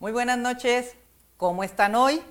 [0.00, 0.94] Muy buenas noches,
[1.36, 2.22] ¿cómo están hoy?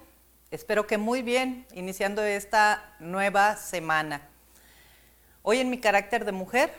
[0.51, 4.21] Espero que muy bien, iniciando esta nueva semana.
[5.41, 6.73] Hoy en mi carácter de mujer,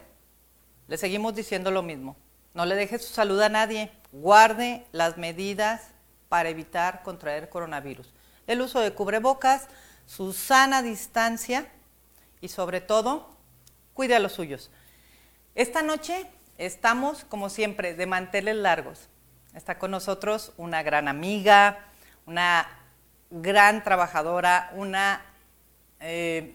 [0.86, 2.16] le seguimos diciendo lo mismo.
[2.54, 5.88] No le deje su salud a nadie, guarde las medidas
[6.30, 8.14] para evitar contraer coronavirus.
[8.46, 9.68] El uso de cubrebocas,
[10.07, 11.66] su sana distancia
[12.41, 13.36] y sobre todo,
[13.93, 14.70] cuide a los suyos.
[15.55, 16.25] Esta noche
[16.57, 19.11] estamos, como siempre, de manteles largos.
[19.54, 21.79] Está con nosotros una gran amiga,
[22.26, 22.68] una
[23.30, 25.22] gran trabajadora, una,
[26.00, 26.54] eh,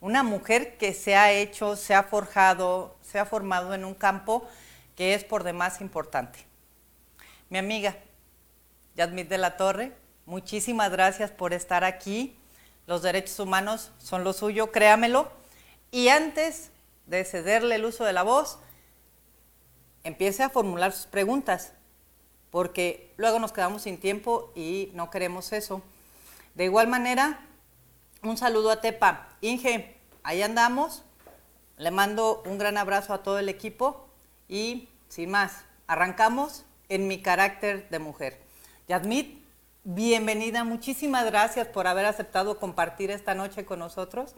[0.00, 4.48] una mujer que se ha hecho, se ha forjado, se ha formado en un campo
[4.96, 6.38] que es por demás importante.
[7.50, 7.96] Mi amiga,
[8.96, 9.92] Yadmit de la Torre,
[10.24, 12.36] muchísimas gracias por estar aquí.
[12.86, 15.30] Los derechos humanos son lo suyo, créamelo.
[15.90, 16.70] Y antes
[17.06, 18.58] de cederle el uso de la voz,
[20.04, 21.73] empiece a formular sus preguntas
[22.54, 25.82] porque luego nos quedamos sin tiempo y no queremos eso.
[26.54, 27.40] De igual manera,
[28.22, 29.26] un saludo a Tepa.
[29.40, 31.02] Inge, ahí andamos.
[31.78, 34.06] Le mando un gran abrazo a todo el equipo
[34.48, 38.40] y sin más, arrancamos en mi carácter de mujer.
[38.86, 39.42] Yadmit,
[39.82, 44.36] bienvenida, muchísimas gracias por haber aceptado compartir esta noche con nosotros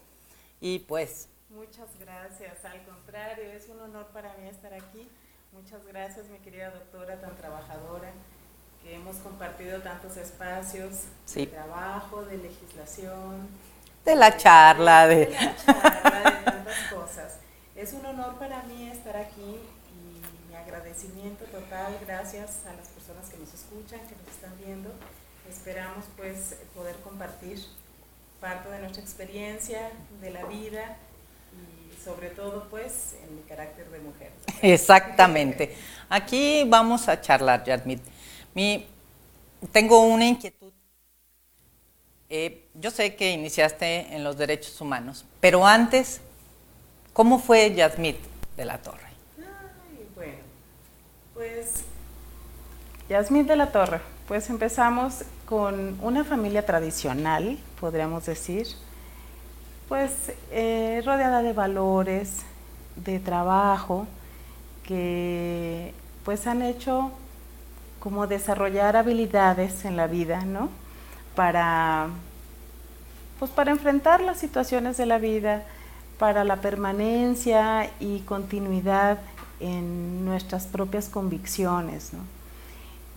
[0.59, 1.29] y pues...
[1.51, 5.07] Muchas gracias, al contrario, es un honor para mí estar aquí
[5.57, 8.11] Muchas gracias, mi querida doctora tan trabajadora,
[8.83, 11.05] que hemos compartido tantos espacios
[11.35, 13.49] de trabajo, de legislación.
[14.05, 15.31] De la charla, de...
[15.31, 17.39] la charla, de tantas cosas.
[17.75, 19.57] Es un honor para mí estar aquí
[19.95, 24.91] y mi agradecimiento total, gracias a las personas que nos escuchan, que nos están viendo.
[25.49, 27.65] Esperamos pues poder compartir
[28.43, 29.91] parte de nuestra experiencia,
[30.21, 30.99] de la vida
[32.07, 34.31] sobre todo pues en mi carácter de mujer.
[34.63, 35.77] Exactamente.
[36.09, 38.01] Aquí vamos a charlar, Yadmit.
[38.55, 38.87] Mi,
[39.73, 40.73] tengo una inquietud.
[42.29, 46.21] Eh, yo sé que iniciaste en los derechos humanos, pero antes,
[47.13, 48.19] ¿cómo fue Yadmit
[48.57, 49.09] de la Torre?
[49.39, 50.39] Ay, bueno,
[51.35, 51.83] pues
[53.09, 58.67] Yasmit de la Torre, pues empezamos con una familia tradicional, podríamos decir,
[59.89, 62.43] pues eh, rodeada de valores,
[62.97, 64.07] de trabajo,
[64.85, 67.13] que pues han hecho
[68.01, 70.71] como desarrollar habilidades en la vida, ¿no?
[71.35, 72.09] Para,
[73.39, 75.65] pues para enfrentar las situaciones de la vida,
[76.19, 79.19] para la permanencia y continuidad
[79.61, 82.36] en nuestras propias convicciones, ¿no?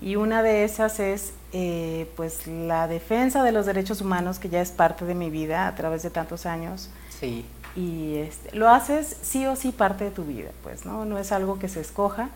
[0.02, 4.62] Y una de esas es eh, pues la defensa de los derechos humanos, que ya
[4.62, 6.90] es parte de mi vida a través de tantos años.
[7.20, 7.46] Sí.
[7.76, 11.06] Y este, lo haces sí o sí parte de tu vida, pues, ¿no?
[11.06, 12.30] No es algo que se escoja,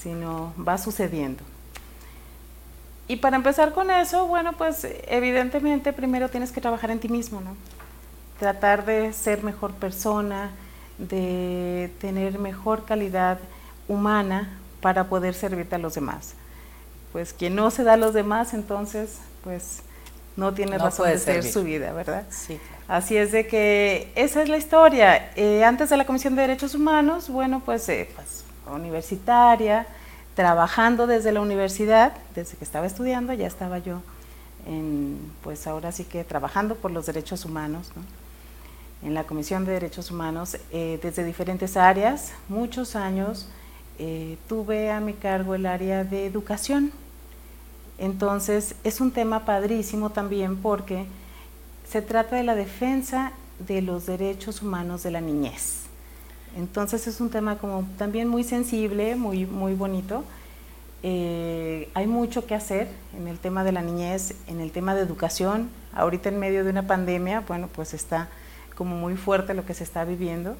[0.00, 1.42] sino va sucediendo.
[3.08, 7.40] Y para empezar con eso, bueno, pues evidentemente primero tienes que trabajar en ti mismo,
[7.40, 7.56] ¿no?
[8.38, 10.50] Tratar de ser mejor persona,
[10.96, 13.38] de tener mejor calidad
[13.88, 14.48] humana
[14.80, 16.34] para poder servirte a los demás
[17.12, 19.80] pues quien no se da a los demás, entonces pues
[20.36, 22.24] no tiene razón de ser su vida, ¿verdad?
[22.30, 22.58] Sí.
[22.88, 25.30] Así es de que esa es la historia.
[25.36, 29.86] Eh, antes de la Comisión de Derechos Humanos, bueno, pues, eh, pues, universitaria,
[30.34, 34.00] trabajando desde la universidad, desde que estaba estudiando, ya estaba yo
[34.66, 38.02] en, pues ahora sí que trabajando por los derechos humanos, ¿no?
[39.02, 43.48] en la Comisión de Derechos Humanos, eh, desde diferentes áreas, muchos años,
[43.98, 46.92] eh, tuve a mi cargo el área de educación.
[48.00, 51.04] Entonces es un tema padrísimo también porque
[51.86, 55.82] se trata de la defensa de los derechos humanos de la niñez.
[56.56, 60.24] Entonces es un tema como también muy sensible, muy, muy bonito.
[61.02, 65.02] Eh, hay mucho que hacer en el tema de la niñez, en el tema de
[65.02, 65.68] educación.
[65.92, 68.28] Ahorita en medio de una pandemia, bueno, pues está
[68.76, 70.56] como muy fuerte lo que se está viviendo.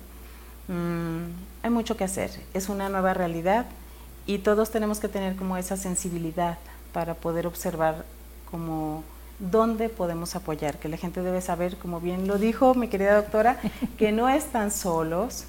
[0.68, 1.24] Mm,
[1.62, 3.64] hay mucho que hacer, es una nueva realidad
[4.26, 6.58] y todos tenemos que tener como esa sensibilidad
[6.92, 8.04] para poder observar
[8.50, 9.02] como
[9.38, 13.58] dónde podemos apoyar, que la gente debe saber, como bien lo dijo mi querida doctora,
[13.98, 15.44] que no están solos,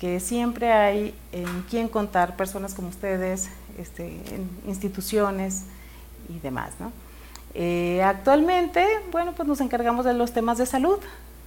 [0.00, 3.48] que siempre hay en quien contar personas como ustedes,
[3.78, 5.64] este, en instituciones
[6.28, 6.72] y demás.
[6.80, 6.92] ¿no?
[7.54, 10.98] Eh, actualmente, bueno, pues nos encargamos de los temas de salud,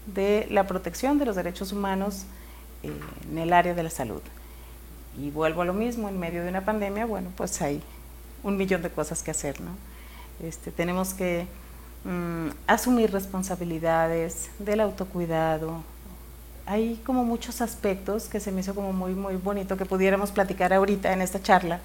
[0.06, 2.26] de la protección de los derechos humanos
[2.82, 4.22] en el área de la salud.
[5.18, 7.82] Y vuelvo a lo mismo, en medio de una pandemia, bueno, pues hay
[8.44, 9.72] un millón de cosas que hacer, ¿no?
[10.42, 11.48] Este, tenemos que
[12.06, 15.84] mm, asumir responsabilidades del autocuidado.
[16.66, 20.72] Hay como muchos aspectos que se me hizo como muy, muy bonito que pudiéramos platicar
[20.72, 21.80] ahorita en esta charla.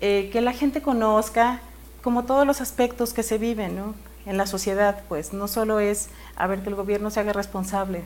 [0.00, 1.60] Eh, que la gente conozca
[2.02, 3.94] como todos los aspectos que se viven ¿no?
[4.24, 8.02] en la sociedad, pues no solo es a ver que el gobierno se haga responsable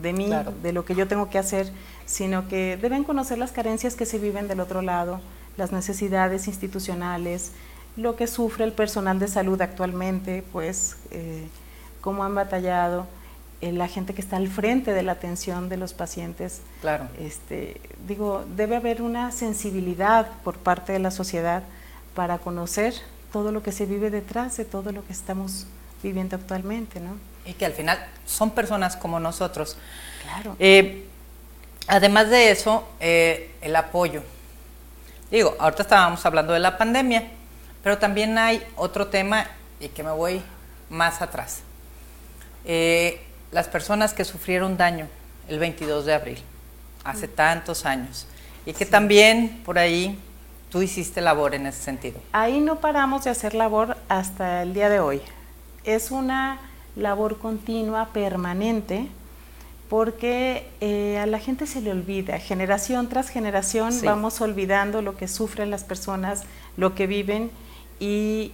[0.00, 0.30] de mí,
[0.62, 1.70] de lo que yo tengo que hacer,
[2.06, 5.20] sino que deben conocer las carencias que se viven del otro lado,
[5.56, 7.52] las necesidades institucionales,
[7.96, 11.46] lo que sufre el personal de salud actualmente, pues eh,
[12.00, 13.06] cómo han batallado
[13.60, 16.62] eh, la gente que está al frente de la atención de los pacientes.
[16.80, 17.08] Claro.
[17.18, 21.62] Este, digo, debe haber una sensibilidad por parte de la sociedad
[22.14, 22.94] para conocer
[23.32, 25.66] todo lo que se vive detrás de todo lo que estamos
[26.02, 27.16] viviendo actualmente, ¿no?
[27.44, 29.76] Y que al final son personas como nosotros.
[30.22, 30.56] Claro.
[30.58, 31.06] Eh,
[31.88, 34.22] además de eso, el apoyo.
[35.32, 37.26] Digo, ahorita estábamos hablando de la pandemia,
[37.82, 39.46] pero también hay otro tema
[39.80, 40.42] y que me voy
[40.90, 41.62] más atrás.
[42.66, 43.18] Eh,
[43.50, 45.08] las personas que sufrieron daño
[45.48, 46.38] el 22 de abril,
[47.02, 47.30] hace mm.
[47.30, 48.26] tantos años,
[48.66, 50.18] y que también por ahí
[50.70, 52.20] tú hiciste labor en ese sentido.
[52.32, 55.22] Ahí no paramos de hacer labor hasta el día de hoy.
[55.84, 56.58] Es una
[56.94, 59.08] labor continua, permanente,
[59.92, 65.28] porque eh, a la gente se le olvida, generación tras generación vamos olvidando lo que
[65.28, 66.44] sufren las personas,
[66.78, 67.50] lo que viven
[68.00, 68.52] y,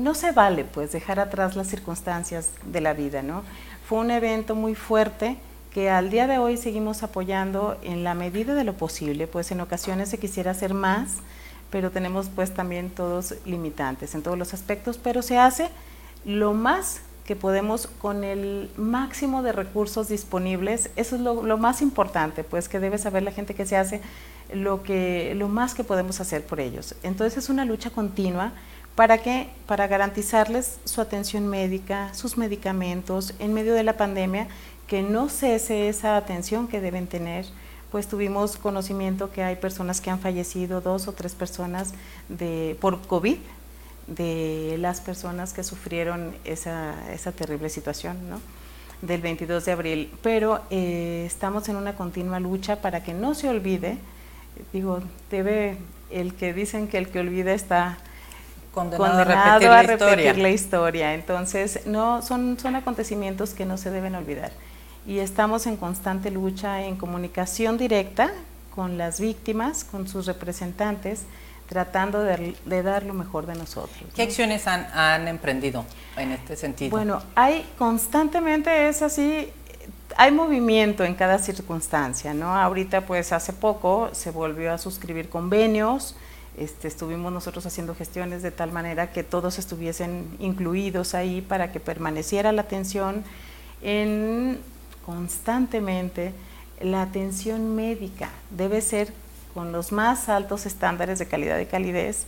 [0.00, 3.44] no se vale pues dejar atrás las circunstancias de la vida, ¿no?
[3.88, 5.36] Fue un evento muy fuerte
[5.72, 9.60] que al día de hoy seguimos apoyando en la medida de lo posible, pues en
[9.60, 11.10] ocasiones se quisiera hacer más,
[11.70, 15.68] pero tenemos pues también todos limitantes en todos los aspectos, pero se hace
[16.24, 22.44] lo más que podemos con el máximo de recursos disponibles, eso es lo, más importante,
[22.44, 24.02] pues que debe saber la gente que se hace
[24.52, 26.94] lo, que, lo más que podemos hacer por ellos.
[27.02, 28.52] Entonces es una lucha continua
[28.94, 34.46] para que para garantizarles su atención médica, sus medicamentos en medio de la pandemia,
[34.86, 37.46] que no cese esa atención que deben tener,
[37.90, 41.94] pues tuvimos conocimiento que hay personas que han fallecido, dos o tres personas
[42.28, 43.38] de, por COVID,
[44.06, 48.40] de las personas que sufrieron esa, esa terrible situación, ¿no?
[49.02, 53.48] del 22 de abril, pero eh, estamos en una continua lucha para que no se
[53.50, 53.98] olvide
[54.72, 55.78] digo, debe,
[56.10, 57.98] el que dicen que el que olvida está
[58.72, 61.14] condenado, a, repetir, la historia.
[61.14, 64.52] Entonces, no, son, son acontecimientos que no se deben olvidar.
[65.06, 68.32] Y estamos en constante lucha, en comunicación directa
[68.74, 71.22] con las víctimas, con sus representantes,
[71.74, 74.08] tratando de, dar lo mejor de nosotros.
[74.14, 75.84] ¿Qué acciones han, han emprendido
[76.16, 76.92] en este sentido?
[76.92, 79.48] Bueno, hay constantemente, es así,
[80.16, 82.54] hay movimiento en cada circunstancia, ¿no?
[82.54, 86.14] Ahorita, pues hace poco se volvió a suscribir convenios,
[86.56, 91.80] este, estuvimos nosotros haciendo gestiones de tal manera que todos estuviesen incluidos ahí para que
[91.80, 93.24] permaneciera la atención
[93.82, 94.60] en
[95.04, 96.32] constantemente
[96.80, 99.12] la atención médica debe ser
[99.54, 102.26] con los más altos estándares de calidad y calidez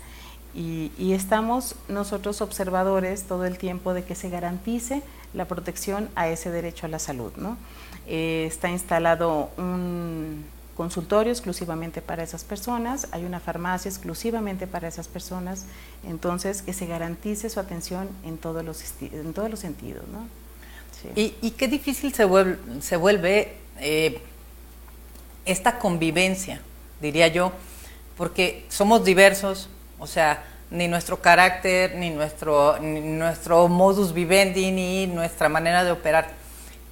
[0.55, 5.03] y, y estamos nosotros observadores todo el tiempo de que se garantice
[5.35, 7.33] la protección a ese derecho a la salud.
[7.37, 7.57] ¿no?
[8.07, 10.45] Eh, está instalado un
[10.77, 15.65] consultorio exclusivamente para esas personas, hay una farmacia exclusivamente para esas personas,
[16.07, 20.05] entonces que se garantice su atención en todos los, en todos los sentidos.
[20.09, 20.27] ¿no?
[21.15, 24.21] Y, qué difícil se vuelve, se vuelve eh,
[25.45, 26.61] esta convivencia,
[27.01, 27.53] diría yo,
[28.17, 35.49] porque somos diversos, o sea, ni nuestro carácter, ni nuestro, nuestro modus vivendi, ni nuestra
[35.49, 36.29] manera de operar.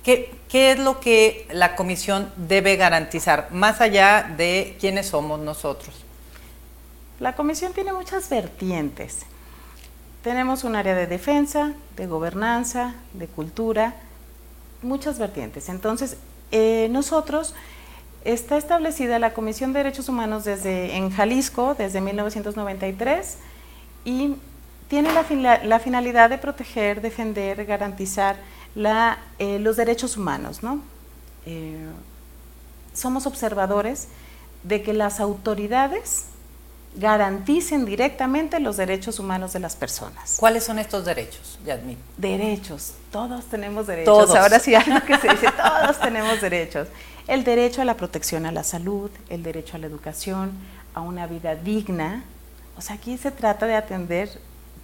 [0.05, 5.95] ¿Qué, ¿Qué es lo que la comisión debe garantizar, más allá de quiénes somos nosotros?
[7.21, 9.21] La comisión tiene muchas vertientes.
[10.23, 13.95] Tenemos un área de defensa, de gobernanza, de cultura,
[14.83, 15.69] muchas vertientes.
[15.69, 16.17] Entonces,
[16.51, 17.55] eh, nosotros
[18.25, 23.39] está establecida la Comisión de Derechos Humanos desde en Jalisco desde 1993
[24.05, 24.37] y
[24.89, 28.37] tiene la, finalidad de proteger, defender, garantizar
[29.39, 30.63] eh, los derechos humanos.
[30.63, 30.81] ¿no?
[31.47, 31.87] Eh,
[32.93, 34.09] somos observadores
[34.63, 36.27] de que las autoridades
[36.97, 40.37] garanticen directamente los derechos humanos de las personas.
[40.39, 41.99] ¿Cuáles son estos derechos, Yadmin?
[42.17, 44.15] Derechos, todos tenemos derechos.
[44.15, 44.37] Todos.
[44.37, 46.89] Ahora sí, algo que se dice, todos tenemos derechos.
[47.27, 50.53] El derecho a la protección a la salud, el derecho a la educación,
[50.95, 52.23] a una vida digna,
[52.77, 54.29] o sea, aquí se trata de atender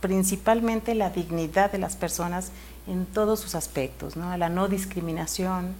[0.01, 2.51] principalmente la dignidad de las personas
[2.87, 4.31] en todos sus aspectos, ¿no?
[4.31, 5.75] A la no discriminación,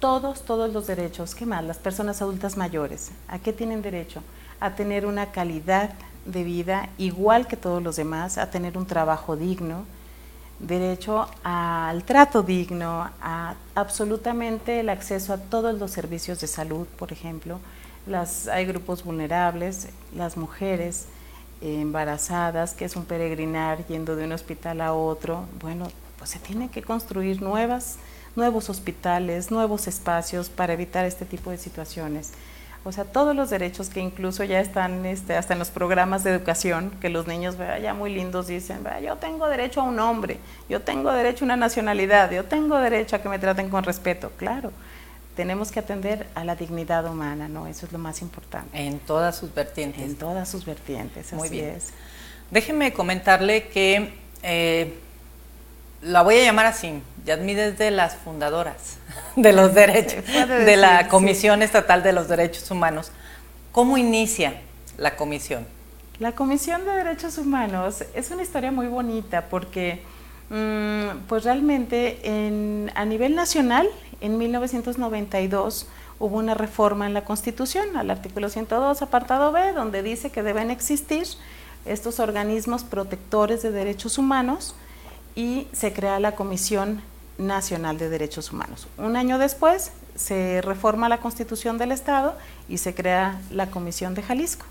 [0.00, 1.34] todos, todos los derechos.
[1.34, 1.62] ¿Qué más?
[1.62, 4.22] Las personas adultas mayores, ¿a qué tienen derecho?
[4.58, 5.92] A tener una calidad
[6.24, 9.84] de vida igual que todos los demás, a tener un trabajo digno,
[10.60, 17.12] derecho al trato digno, a absolutamente el acceso a todos los servicios de salud, por
[17.12, 17.58] ejemplo,
[18.06, 21.06] las, hay grupos vulnerables, las mujeres,
[21.60, 25.44] embarazadas, que es un peregrinar yendo de un hospital a otro.
[25.60, 25.88] Bueno,
[26.18, 27.96] pues se tiene que construir nuevas,
[28.36, 32.32] nuevos hospitales, nuevos espacios para evitar este tipo de situaciones.
[32.82, 36.30] O sea, todos los derechos que incluso ya están este, hasta en los programas de
[36.30, 40.80] educación, que los niños ya muy lindos dicen, yo tengo derecho a un hombre, yo
[40.80, 44.32] tengo derecho a una nacionalidad, yo tengo derecho a que me traten con respeto.
[44.38, 44.72] Claro,
[45.36, 47.66] tenemos que atender a la dignidad humana, ¿no?
[47.66, 48.70] Eso es lo más importante.
[48.78, 50.02] En todas sus vertientes.
[50.02, 51.70] En todas sus vertientes, Muy así bien.
[51.76, 51.90] es.
[52.50, 54.98] Déjeme comentarle que eh,
[56.02, 58.96] la voy a llamar así, Yadmid es de las fundadoras
[59.36, 61.08] de los derechos, de la sí.
[61.08, 63.12] Comisión Estatal de los Derechos Humanos.
[63.72, 64.60] ¿Cómo inicia
[64.98, 65.66] la comisión?
[66.18, 70.02] La Comisión de Derechos Humanos es una historia muy bonita porque,
[70.50, 73.88] mm, pues realmente en- a nivel nacional,
[74.20, 75.86] en 1992
[76.18, 80.70] hubo una reforma en la Constitución, al artículo 102, apartado B, donde dice que deben
[80.70, 81.26] existir
[81.86, 84.74] estos organismos protectores de derechos humanos
[85.40, 87.00] y se crea la Comisión
[87.38, 88.86] Nacional de Derechos Humanos.
[88.98, 92.36] Un año después se reforma la Constitución del Estado
[92.68, 94.66] y se crea la Comisión de Jalisco.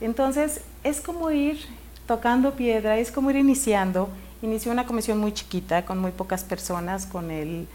[0.00, 1.60] Entonces, es como ir
[2.08, 4.08] tocando piedra, es como ir iniciando.
[4.42, 7.68] Inició una comisión muy chiquita, con muy pocas personas, con el,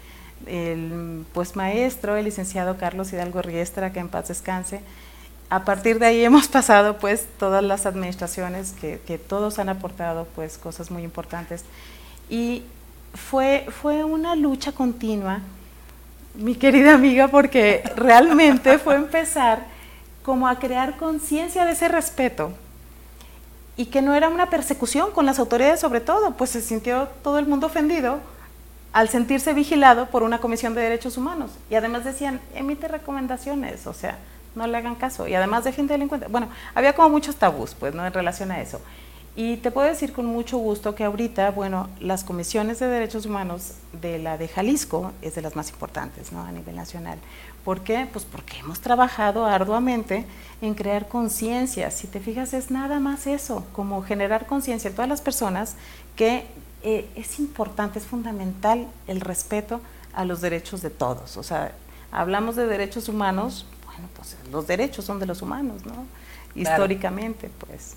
[0.46, 4.82] el, pues maestro, el licenciado Carlos Hidalgo Riestra, que en paz descanse.
[5.48, 10.26] A partir de ahí hemos pasado pues todas las administraciones que, que todos han aportado
[10.34, 11.64] pues cosas muy importantes.
[12.28, 12.62] Y
[13.14, 15.40] fue, fue una lucha continua,
[16.34, 19.66] mi querida amiga, porque realmente fue empezar
[20.22, 22.52] como a crear conciencia de ese respeto
[23.76, 27.38] y que no era una persecución con las autoridades sobre todo, pues se sintió todo
[27.38, 28.20] el mundo ofendido
[28.92, 31.50] al sentirse vigilado por una comisión de derechos humanos.
[31.68, 34.16] Y además decían, emite recomendaciones, o sea,
[34.54, 35.28] no le hagan caso.
[35.28, 36.30] Y además defiende delincuentes.
[36.30, 38.06] Bueno, había como muchos tabús, pues, ¿no?
[38.06, 38.80] En relación a eso.
[39.38, 43.72] Y te puedo decir con mucho gusto que ahorita, bueno, las comisiones de derechos humanos
[44.00, 46.40] de la de Jalisco es de las más importantes, ¿no?
[46.40, 47.18] A nivel nacional.
[47.62, 48.08] ¿Por qué?
[48.10, 50.24] Pues porque hemos trabajado arduamente
[50.62, 51.90] en crear conciencia.
[51.90, 55.76] Si te fijas, es nada más eso, como generar conciencia en todas las personas
[56.16, 56.46] que
[56.82, 59.82] eh, es importante, es fundamental el respeto
[60.14, 61.36] a los derechos de todos.
[61.36, 61.72] O sea,
[62.10, 65.92] hablamos de derechos humanos, bueno, pues los derechos son de los humanos, ¿no?
[65.92, 66.06] Claro.
[66.54, 67.96] Históricamente, pues.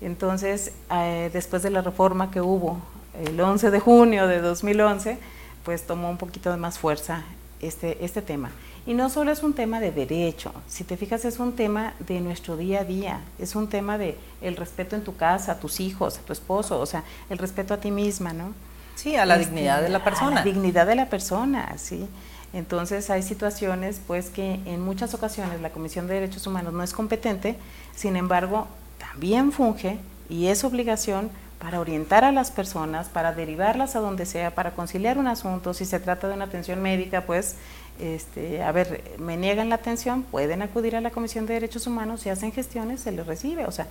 [0.00, 2.78] Entonces, eh, después de la reforma que hubo
[3.24, 5.18] el 11 de junio de 2011,
[5.64, 7.22] pues tomó un poquito de más fuerza
[7.60, 8.50] este, este tema.
[8.86, 12.20] Y no solo es un tema de derecho, si te fijas es un tema de
[12.20, 15.80] nuestro día a día, es un tema de el respeto en tu casa, a tus
[15.80, 18.54] hijos, a tu esposo, o sea, el respeto a ti misma, ¿no?
[18.94, 20.36] Sí, a la Este, dignidad de la A persona.
[20.36, 22.08] la dignidad de la persona, sí.
[22.54, 26.92] Entonces hay situaciones pues que en muchas ocasiones la Comisión de Derechos Humanos no es
[26.94, 27.56] competente,
[27.94, 28.66] sin embargo,
[29.00, 34.54] también funge y es obligación para orientar a las personas, para derivarlas a donde sea,
[34.54, 37.56] para conciliar un asunto, si se trata de una atención médica, pues,
[38.00, 42.22] este, a ver, me niegan la atención, pueden acudir a la Comisión de Derechos Humanos,
[42.22, 43.88] si hacen gestiones, se les recibe, o sea,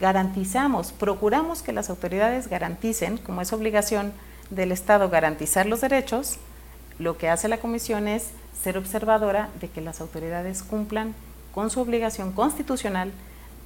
[0.00, 4.12] garantizamos, procuramos que las autoridades garanticen, como es obligación
[4.50, 6.38] del Estado garantizar los derechos,
[6.98, 11.14] lo que hace la Comisión es ser observadora de que las autoridades cumplan
[11.54, 13.12] con su obligación constitucional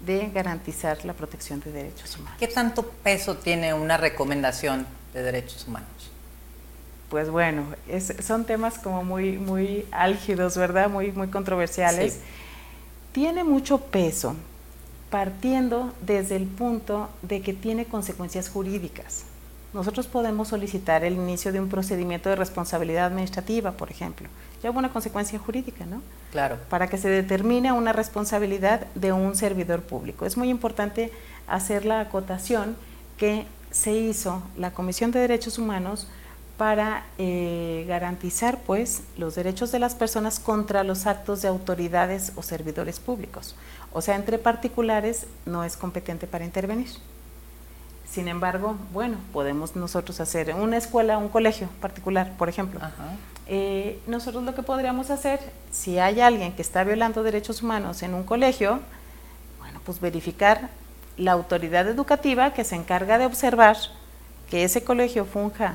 [0.07, 2.39] de garantizar la protección de derechos humanos.
[2.39, 5.89] ¿Qué tanto peso tiene una recomendación de derechos humanos?
[7.09, 10.89] Pues bueno, es- son temas como muy, muy álgidos, ¿verdad?
[10.91, 12.15] Muy, muy controversiales.
[12.15, 12.21] Sí.
[13.13, 14.35] Tiene mucho peso
[15.11, 19.25] partiendo desde el punto de que tiene consecuencias jurídicas.
[19.75, 24.29] Nosotros podemos solicitar el inicio de un procedimiento de responsabilidad administrativa, por ejemplo.
[24.63, 26.01] Ya hubo una consecuencia jurídica, ¿no?
[26.31, 26.59] Claro.
[26.69, 30.27] para que se determine una responsabilidad de un servidor público.
[30.27, 31.13] Es muy importante
[31.47, 32.77] hacer la acotación
[33.19, 36.09] que se hizo la Comisión de Derechos Humanos
[36.57, 42.43] para eh, garantizar pues los derechos de las personas contra los actos de autoridades o
[42.43, 43.57] servidores públicos.
[43.93, 46.89] O sea, entre particulares no es competente para intervenir.
[48.15, 52.79] Sin embargo, bueno, podemos nosotros hacer una escuela, un colegio particular, por ejemplo.
[52.81, 52.93] Ajá.
[53.49, 55.41] Eh, nosotros lo que podríamos hacer,
[55.73, 58.79] si hay alguien que está violando derechos humanos en un colegio,
[59.59, 60.69] bueno, pues verificar
[61.17, 63.77] la autoridad educativa que se encarga de observar
[64.49, 65.75] que ese colegio funja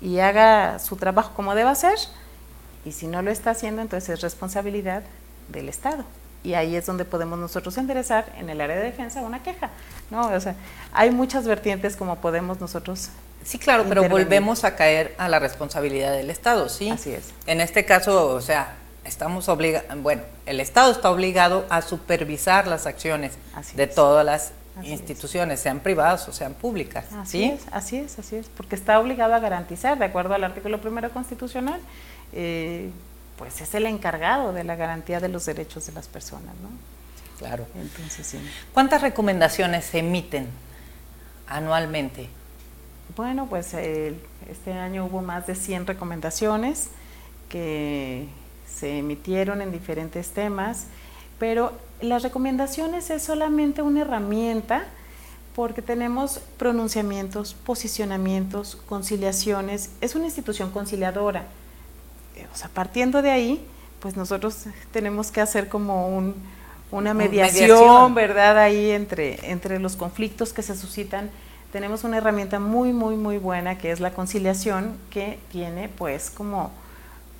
[0.00, 1.98] y haga su trabajo como deba ser,
[2.84, 5.02] y si no lo está haciendo, entonces es responsabilidad
[5.48, 6.04] del Estado.
[6.42, 9.70] Y ahí es donde podemos nosotros enderezar en el área de defensa una queja.
[10.10, 10.28] ¿no?
[10.28, 10.54] O sea,
[10.92, 13.10] hay muchas vertientes como podemos nosotros
[13.42, 16.90] Sí, claro, pero volvemos a caer a la responsabilidad del Estado, ¿sí?
[16.90, 17.30] Así es.
[17.46, 22.86] En este caso, o sea, estamos obligados, bueno, el Estado está obligado a supervisar las
[22.86, 23.94] acciones Así de es.
[23.94, 27.06] todas las instituciones, sean privadas o sean públicas.
[27.16, 30.80] Así es, así es, así es, porque está obligado a garantizar, de acuerdo al artículo
[30.80, 31.80] primero constitucional,
[32.32, 32.90] eh,
[33.40, 36.68] pues es el encargado de la garantía de los derechos de las personas, ¿no?
[37.38, 37.66] Claro.
[37.74, 38.38] Entonces, sí.
[38.74, 40.46] ¿Cuántas recomendaciones se emiten
[41.46, 42.28] anualmente?
[43.16, 46.88] Bueno, pues este año hubo más de 100 recomendaciones
[47.48, 48.28] que
[48.70, 50.88] se emitieron en diferentes temas,
[51.38, 54.84] pero las recomendaciones es solamente una herramienta
[55.56, 61.46] porque tenemos pronunciamientos, posicionamientos, conciliaciones, es una institución conciliadora.
[62.52, 63.66] O sea, partiendo de ahí,
[64.00, 66.34] pues nosotros tenemos que hacer como
[66.90, 68.58] una mediación, ¿verdad?
[68.58, 71.30] Ahí entre, entre los conflictos que se suscitan.
[71.72, 76.72] Tenemos una herramienta muy, muy, muy buena que es la conciliación, que tiene pues como,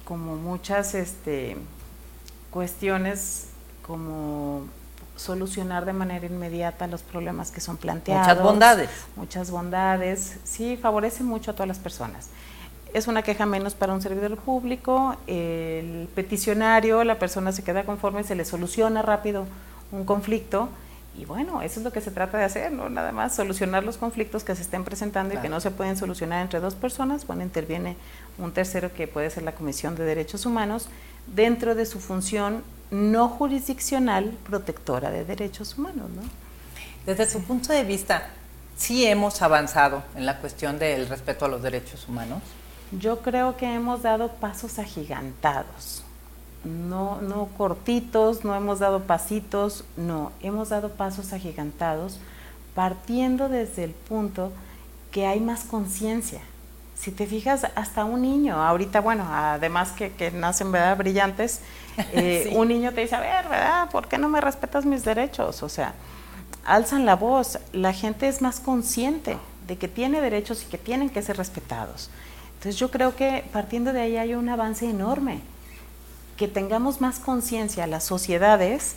[0.04, 1.56] como muchas este,
[2.50, 3.46] cuestiones
[3.84, 4.62] como
[5.16, 8.26] solucionar de manera inmediata los problemas que son planteados.
[8.26, 8.90] Muchas bondades.
[9.16, 10.36] Muchas bondades.
[10.44, 12.28] Sí, favorece mucho a todas las personas.
[12.92, 18.24] Es una queja menos para un servidor público, el peticionario, la persona se queda conforme,
[18.24, 19.46] se le soluciona rápido
[19.92, 20.68] un conflicto
[21.16, 22.88] y bueno, eso es lo que se trata de hacer, ¿no?
[22.88, 26.42] Nada más solucionar los conflictos que se estén presentando y que no se pueden solucionar
[26.42, 27.26] entre dos personas.
[27.26, 27.96] Bueno, interviene
[28.38, 30.88] un tercero que puede ser la Comisión de Derechos Humanos
[31.26, 36.10] dentro de su función no jurisdiccional protectora de derechos humanos.
[36.10, 36.22] ¿no?
[37.06, 38.28] Desde su punto de vista,
[38.76, 42.42] ¿sí hemos avanzado en la cuestión del respeto a los derechos humanos?
[42.92, 46.02] Yo creo que hemos dado pasos agigantados,
[46.64, 52.18] no, no cortitos, no hemos dado pasitos, no, hemos dado pasos agigantados
[52.74, 54.52] partiendo desde el punto
[55.10, 56.40] que hay más conciencia
[57.00, 61.60] si te fijas, hasta un niño, ahorita, bueno, además que, que nacen, ¿verdad?, brillantes,
[62.12, 65.62] eh, un niño te dice, a ver, ¿verdad?, ¿por qué no me respetas mis derechos?
[65.62, 65.94] O sea,
[66.62, 71.08] alzan la voz, la gente es más consciente de que tiene derechos y que tienen
[71.08, 72.10] que ser respetados.
[72.60, 75.40] Entonces yo creo que partiendo de ahí hay un avance enorme,
[76.36, 78.96] que tengamos más conciencia las sociedades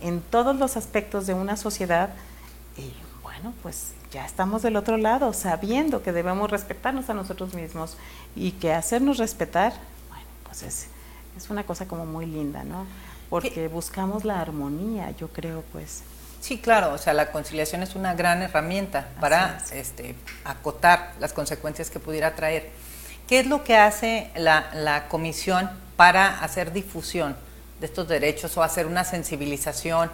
[0.00, 2.10] en todos los aspectos de una sociedad
[2.76, 2.92] y
[3.24, 7.96] bueno, pues ya estamos del otro lado, sabiendo que debemos respetarnos a nosotros mismos
[8.36, 9.72] y que hacernos respetar,
[10.08, 10.86] bueno, pues es,
[11.36, 12.86] es una cosa como muy linda, ¿no?
[13.28, 16.04] Porque buscamos la armonía, yo creo, pues.
[16.40, 21.90] Sí, claro, o sea, la conciliación es una gran herramienta para este, acotar las consecuencias
[21.90, 22.70] que pudiera traer.
[23.32, 27.34] ¿Qué es lo que hace la, comisión para hacer difusión
[27.80, 30.10] de estos derechos o hacer una sensibilización?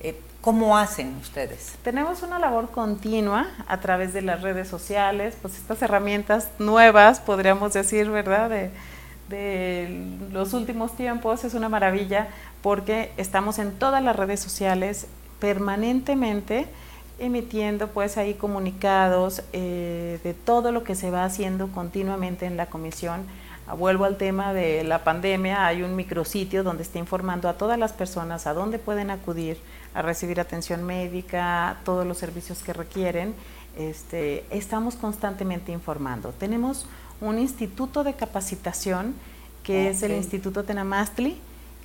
[0.00, 1.74] Eh, ¿Cómo hacen ustedes?
[1.84, 7.74] Tenemos una labor continua a través de las redes sociales, pues estas herramientas nuevas, podríamos
[7.74, 8.48] decir, ¿verdad?
[9.28, 9.90] De,
[10.32, 12.28] los últimos tiempos es una maravilla
[12.62, 15.08] porque estamos en todas las redes sociales
[15.40, 16.68] permanentemente
[17.18, 22.66] emitiendo pues ahí comunicados eh, de todo lo que se va haciendo continuamente en la
[22.66, 23.24] comisión.
[23.78, 27.92] Vuelvo al tema de la pandemia, hay un micrositio donde está informando a todas las
[27.92, 29.58] personas a dónde pueden acudir
[29.92, 33.34] a recibir atención médica, todos los servicios que requieren.
[33.76, 36.32] Este, estamos constantemente informando.
[36.38, 36.86] Tenemos
[37.20, 39.14] un instituto de capacitación
[39.66, 41.36] que es el Instituto Tenamastli,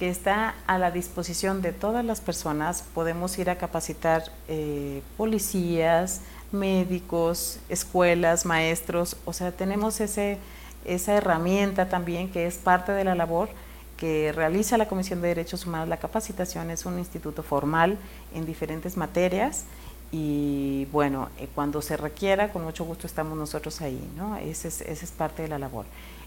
[0.02, 2.84] que está a la disposición de todas las personas.
[2.96, 10.40] Podemos ir a capacitar eh, policías, médicos, escuelas, maestros, o sea, tenemos ese,
[10.86, 13.50] esa herramienta también que es parte de la labor
[13.96, 17.96] que realiza la Comisión de Derechos Humanos, la capacitación es un instituto formal
[18.34, 19.66] en diferentes materias
[20.12, 24.36] y bueno, eh, cuando se requiera, con mucho gusto estamos nosotros ahí, ¿no?
[24.38, 25.86] Esa es, es parte de la labor.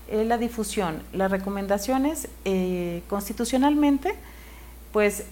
[0.09, 4.14] Eh, la difusión, las recomendaciones, eh, constitucionalmente,
[4.93, 5.25] pues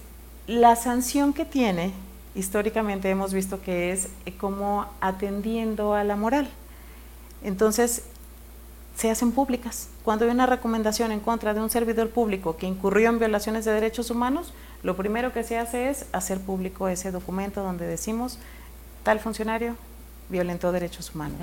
[0.47, 1.93] la sanción que tiene,
[2.35, 4.09] históricamente hemos visto que es
[4.39, 6.49] como atendiendo a la moral.
[7.43, 8.03] Entonces,
[8.95, 9.89] se hacen públicas.
[10.03, 13.71] Cuando hay una recomendación en contra de un servidor público que incurrió en violaciones de
[13.71, 18.37] derechos humanos, lo primero que se hace es hacer público ese documento donde decimos
[19.03, 19.75] tal funcionario
[20.29, 21.37] violentó derechos humanos.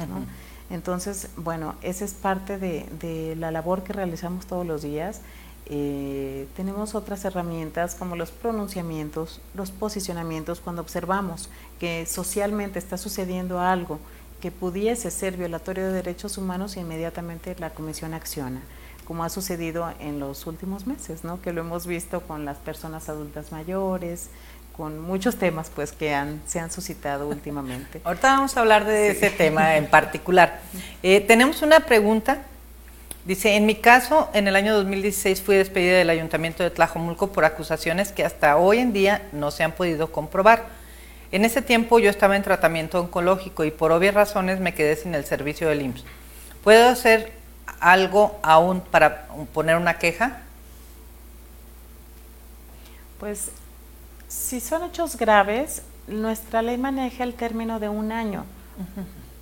[0.70, 5.20] Entonces, bueno, esa es parte de, la labor que realizamos todos los días.
[5.66, 13.60] Eh, tenemos otras herramientas como los pronunciamientos, los posicionamientos, cuando observamos que socialmente está sucediendo
[13.60, 13.98] algo
[14.40, 18.62] que pudiese ser violatorio de derechos humanos, inmediatamente la Comisión acciona,
[19.06, 21.42] como ha sucedido en los últimos meses, ¿no?
[21.42, 24.30] que lo hemos visto con las personas adultas mayores,
[24.80, 28.00] con muchos temas pues que han, se han suscitado últimamente.
[28.02, 30.60] Ahorita vamos a hablar de ese tema en particular.
[31.02, 32.38] Eh, tenemos una pregunta.
[33.26, 37.44] Dice, en mi caso, en el año 2016 fui despedida del Ayuntamiento de Tlajomulco por
[37.44, 40.68] acusaciones que hasta hoy en día no se han podido comprobar.
[41.30, 45.14] En ese tiempo yo estaba en tratamiento oncológico y por obvias razones me quedé sin
[45.14, 46.04] el servicio del IMSS.
[46.64, 47.32] ¿Puedo hacer
[47.80, 50.38] algo aún para poner una queja?
[53.18, 53.50] Pues
[54.30, 58.44] si son hechos graves, nuestra ley maneja el término de un año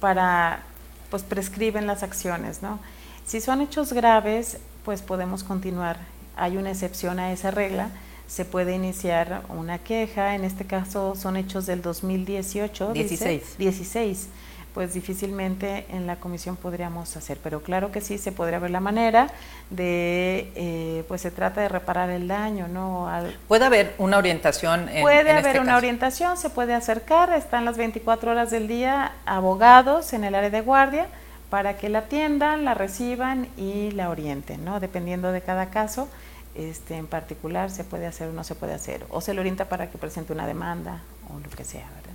[0.01, 0.62] para,
[1.11, 2.81] pues prescriben las acciones, ¿no?
[3.27, 5.98] Si son hechos graves, pues podemos continuar.
[6.37, 7.90] Hay una excepción a esa regla,
[8.27, 12.94] se puede iniciar una queja, en este caso son hechos del 2018.
[12.94, 13.59] 16.
[13.59, 14.29] 16
[14.74, 17.38] pues difícilmente en la comisión podríamos hacer.
[17.42, 19.28] Pero claro que sí se podría ver la manera
[19.70, 23.11] de, eh, pues se trata de reparar el daño, ¿no?
[23.48, 24.88] ¿Puede haber una orientación?
[24.88, 29.12] En, puede haber este una orientación, se puede acercar, están las 24 horas del día
[29.26, 31.07] abogados en el área de guardia
[31.50, 34.81] para que la atiendan, la reciban y la orienten, ¿no?
[34.81, 36.09] Dependiendo de cada caso.
[36.54, 39.66] Este, en particular se puede hacer o no se puede hacer, o se le orienta
[39.66, 41.02] para que presente una demanda
[41.33, 42.08] o lo que sea, ¿verdad?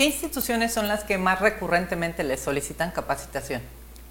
[0.00, 3.60] ¿Qué instituciones son las que más recurrentemente les solicitan capacitación?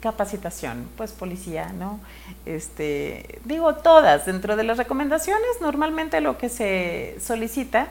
[0.02, 2.00] Capacitación, pues policía, ¿no?
[2.46, 7.88] Este, digo todas, dentro de las recomendaciones normalmente lo que se solicita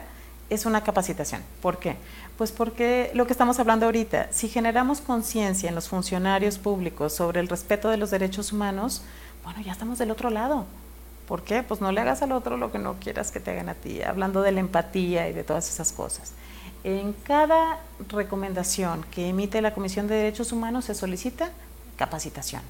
[0.49, 1.43] es una capacitación.
[1.61, 1.97] ¿Por qué?
[2.37, 7.41] Pues porque lo que estamos hablando ahorita, si generamos conciencia en los funcionarios públicos sobre
[7.41, 9.01] el respeto de los derechos humanos,
[9.43, 10.65] bueno, ya estamos del otro lado.
[11.27, 11.63] ¿Por qué?
[11.63, 14.01] Pues no le hagas al otro lo que no quieras que te hagan a ti,
[14.03, 16.31] hablando de la empatía y de todas esas cosas.
[16.83, 21.51] En cada recomendación que emite la Comisión de Derechos Humanos se solicita
[21.97, 22.61] capacitación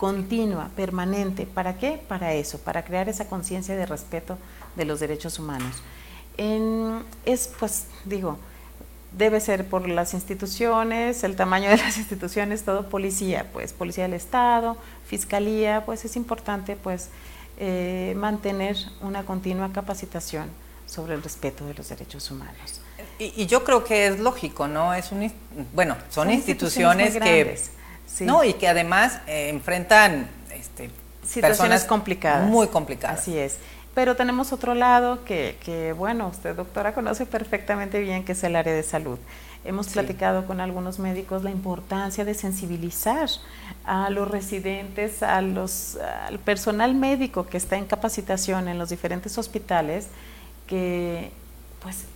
[0.00, 1.44] continua, permanente.
[1.44, 2.00] ¿Para qué?
[2.08, 4.38] Para eso, para crear esa conciencia de respeto
[4.74, 5.76] de los derechos humanos.
[7.26, 8.38] es, pues, digo,
[9.12, 14.14] debe ser por las instituciones, el tamaño de las instituciones, todo policía, pues, policía del
[14.14, 17.10] Estado, fiscalía, pues es importante, pues,
[17.58, 20.48] eh, mantener una continua capacitación
[20.86, 22.80] sobre el respeto de los derechos humanos.
[23.20, 24.94] Y, yo creo que es lógico, ¿no?
[24.94, 25.30] Es un,
[25.74, 27.58] bueno, son, instituciones, que
[28.20, 30.90] no y que además eh, enfrentan este,
[31.22, 33.20] situaciones complicadas, muy complicadas.
[33.20, 33.58] Así es.
[33.94, 38.56] Pero tenemos otro lado que, que, bueno, usted doctora conoce perfectamente bien, que es el
[38.56, 39.18] área de salud.
[39.66, 43.28] Hemos platicado con algunos médicos la importancia de sensibilizar
[43.84, 49.36] a los residentes, a los, al personal médico que está en capacitación en los diferentes
[49.36, 50.06] hospitales,
[50.66, 51.30] que
[51.82, 52.06] pues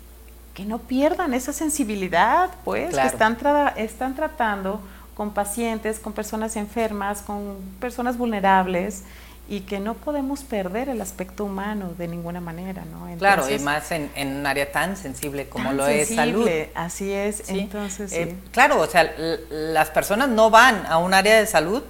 [0.54, 3.36] que no pierdan esa sensibilidad, pues, que están,
[3.76, 4.80] están tratando
[5.16, 9.02] con pacientes, con personas enfermas, con personas vulnerables
[9.48, 13.14] y que no podemos perder el aspecto humano de ninguna manera, ¿no?
[13.18, 16.48] claro, y más en, un área tan sensible como lo es salud.
[16.74, 19.12] Así es, entonces eh, Claro, o sea,
[19.50, 21.82] las personas no van a un área de salud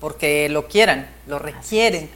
[0.00, 2.08] porque lo quieran, lo requieren.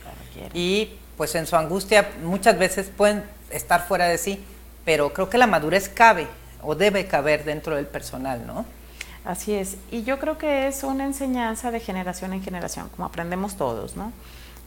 [0.54, 4.42] Y pues en su angustia muchas veces pueden estar fuera de sí
[4.84, 6.26] pero creo que la madurez cabe
[6.62, 8.64] o debe caber dentro del personal, ¿no?
[9.24, 13.56] Así es, y yo creo que es una enseñanza de generación en generación, como aprendemos
[13.56, 14.12] todos, ¿no?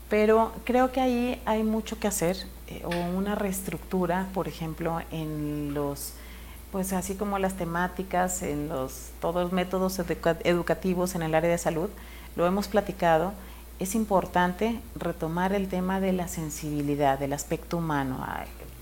[0.10, 5.74] Pero creo que ahí hay mucho que hacer, eh, o una reestructura, por ejemplo, en
[5.74, 6.14] los,
[6.72, 10.00] pues así como las temáticas, en los, todos los métodos
[10.44, 11.90] educativos en el área de salud,
[12.36, 13.34] lo hemos platicado,
[13.80, 18.24] es importante retomar el tema de la sensibilidad, del aspecto humano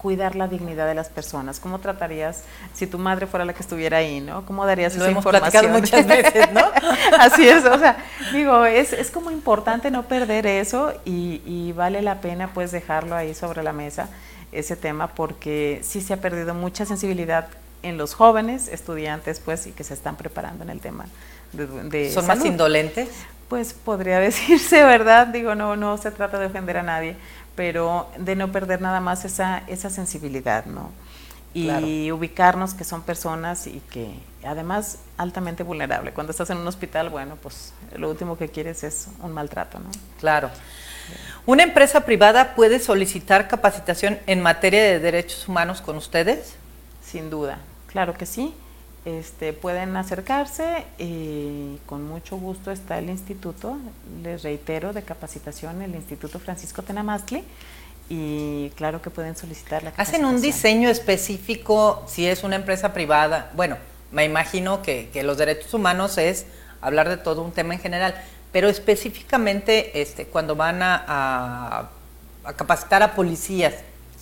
[0.02, 1.60] cuidar la dignidad de las personas.
[1.60, 4.44] ¿Cómo tratarías si tu madre fuera la que estuviera ahí, no?
[4.48, 5.72] ¿Cómo darías Lo esa hemos información?
[5.72, 6.66] muchas veces, ¿no?
[7.20, 12.02] Así es, o sea, digo, es, es como importante no perder eso y, y, vale
[12.02, 14.10] la pena pues dejarlo ahí sobre la mesa,
[14.52, 17.48] ese tema, porque sí se ha perdido mucha sensibilidad
[17.84, 21.06] en los jóvenes estudiantes, pues, y que se están preparando en el tema
[21.54, 23.10] de, ¿Son más indolentes?
[23.48, 25.28] Pues podría decirse, ¿verdad?
[25.28, 27.16] Digo, no, no se trata de ofender a nadie,
[27.56, 30.92] pero de no perder nada más esa, esa sensibilidad, ¿no?
[31.54, 34.14] Y ubicarnos que son personas y que
[34.46, 36.14] además altamente vulnerable.
[36.14, 39.90] Cuando estás en un hospital, bueno, pues lo último que quieres es un maltrato, ¿no?
[40.20, 40.50] Claro.
[41.46, 46.56] ¿Una empresa privada puede solicitar capacitación en materia de derechos humanos con ustedes?
[47.04, 48.54] Sin duda, claro que sí.
[49.04, 53.80] Este, pueden acercarse y con mucho gusto está el instituto,
[54.22, 57.44] les reitero, de capacitación, el Instituto Francisco Tenamastli,
[58.10, 60.26] y claro que pueden solicitar la capacitación.
[60.26, 63.50] ¿Hacen un diseño específico si es una empresa privada?
[63.56, 63.78] Bueno,
[64.12, 66.46] me imagino que, los derechos humanos es
[66.80, 68.14] hablar de todo un tema en general,
[68.52, 71.90] pero específicamente este, cuando van a
[72.56, 73.74] capacitar a policías,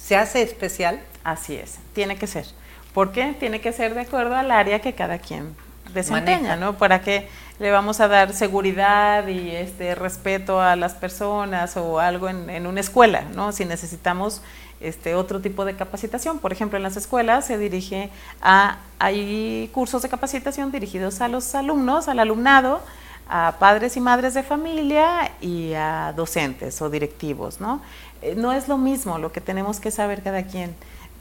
[0.02, 1.02] ¿se hace especial?
[1.26, 2.46] Así es, tiene que ser.
[2.94, 3.36] ¿Por qué?
[3.40, 5.56] Tiene que ser de acuerdo al área que cada quien
[5.94, 6.78] desempeña, ¿no?
[6.78, 7.28] Para que
[7.60, 12.80] le vamos a dar seguridad y este respeto a las personas o algo en, una
[12.80, 13.52] escuela, ¿no?
[13.52, 14.42] Si necesitamos
[14.80, 16.40] este, otro tipo de capacitación.
[16.40, 18.10] Por ejemplo, en las escuelas se dirige
[18.42, 22.82] a, hay cursos de capacitación dirigidos a los alumnos, al alumnado,
[23.28, 27.82] a padres y madres de familia y a docentes o directivos, ¿no?
[28.22, 30.76] Eh, no es lo mismo lo que tenemos que saber cada quien.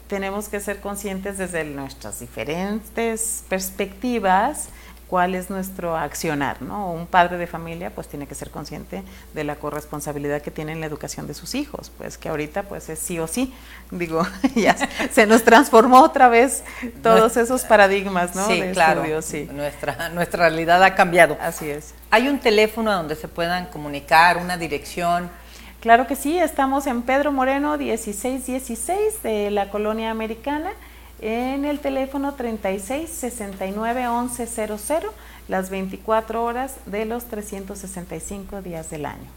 [0.08, 4.70] Tenemos que ser conscientes desde nuestras diferentes perspectivas
[5.08, 6.92] cuál es nuestro accionar, ¿no?
[6.92, 9.02] Un padre de familia pues tiene que ser consciente
[9.34, 12.88] de la corresponsabilidad que tiene en la educación de sus hijos, pues que ahorita pues
[12.90, 13.52] es sí o sí,
[13.90, 14.76] digo, ya
[15.10, 16.62] se nos transformó otra vez
[17.02, 18.46] todos esos paradigmas, ¿no?
[18.46, 19.48] Sí, claro, sí.
[19.52, 21.38] Nuestra, nuestra realidad ha cambiado.
[21.40, 21.94] Así es.
[22.10, 25.30] ¿Hay un teléfono donde se puedan comunicar, una dirección?
[25.80, 30.72] Claro que sí, estamos en Pedro Moreno 1616 de la colonia americana
[31.20, 35.14] en el teléfono 36 69 11 00
[35.46, 39.30] las 24 horas de los 365 días del año.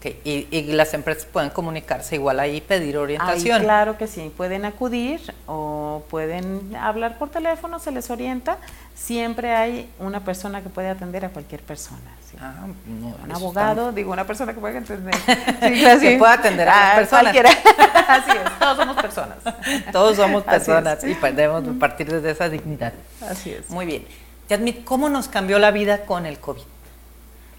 [0.00, 0.48] Okay.
[0.50, 3.60] Y, las empresas pueden comunicarse igual ahí, pedir orientación.
[3.60, 8.56] claro que sí, pueden acudir o pueden hablar por teléfono, se les orienta.
[8.94, 12.00] Siempre hay una persona que puede atender a cualquier persona.
[12.40, 15.14] Ah, un abogado, digo, una persona que puede atender.
[16.00, 17.36] que puede atender a las personas.
[18.08, 19.36] Así es, todos somos personas.
[19.92, 22.94] Todos somos personas y podemos partir desde esa dignidad.
[23.28, 23.68] Así es.
[23.68, 24.06] Muy bien.
[24.48, 26.62] Yadmit, ¿cómo nos cambió la vida con el COVID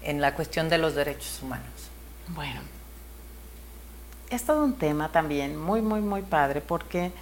[0.02, 1.71] en la cuestión de los derechos humanos?
[2.34, 2.60] Bueno,
[4.30, 7.12] es todo un tema también muy, muy, muy padre porque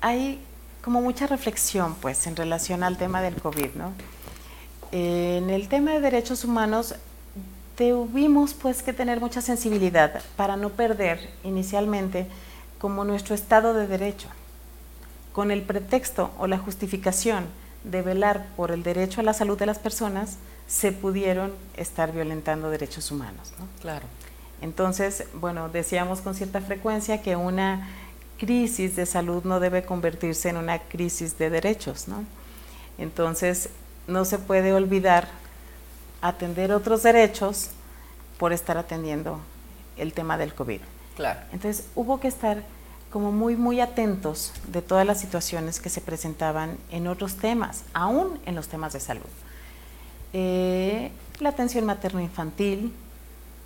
[0.00, 0.40] hay
[0.82, 3.92] como mucha reflexión pues en relación al tema del COVID, ¿no?
[4.92, 6.94] en el tema de derechos humanos
[7.76, 12.26] tuvimos pues que tener mucha sensibilidad para no perder inicialmente
[12.78, 14.28] como nuestro estado de derecho,
[15.32, 17.46] con el pretexto o la justificación
[17.90, 22.70] de velar por el derecho a la salud de las personas, se pudieron estar violentando
[22.70, 23.52] derechos humanos.
[23.80, 24.06] Claro.
[24.60, 27.88] Entonces, bueno, decíamos con cierta frecuencia que una
[28.38, 32.24] crisis de salud no debe convertirse en una crisis de derechos, ¿no?
[32.98, 33.70] Entonces,
[34.06, 35.28] no se puede olvidar
[36.20, 37.70] atender otros derechos
[38.38, 39.40] por estar atendiendo
[39.96, 40.80] el tema del COVID.
[41.16, 41.40] Claro.
[41.52, 42.62] Entonces hubo que estar
[43.10, 48.38] como muy, muy atentos de todas las situaciones que se presentaban en otros temas, aún
[48.46, 49.24] en los temas de salud.
[50.32, 52.92] Eh, la atención materno-infantil,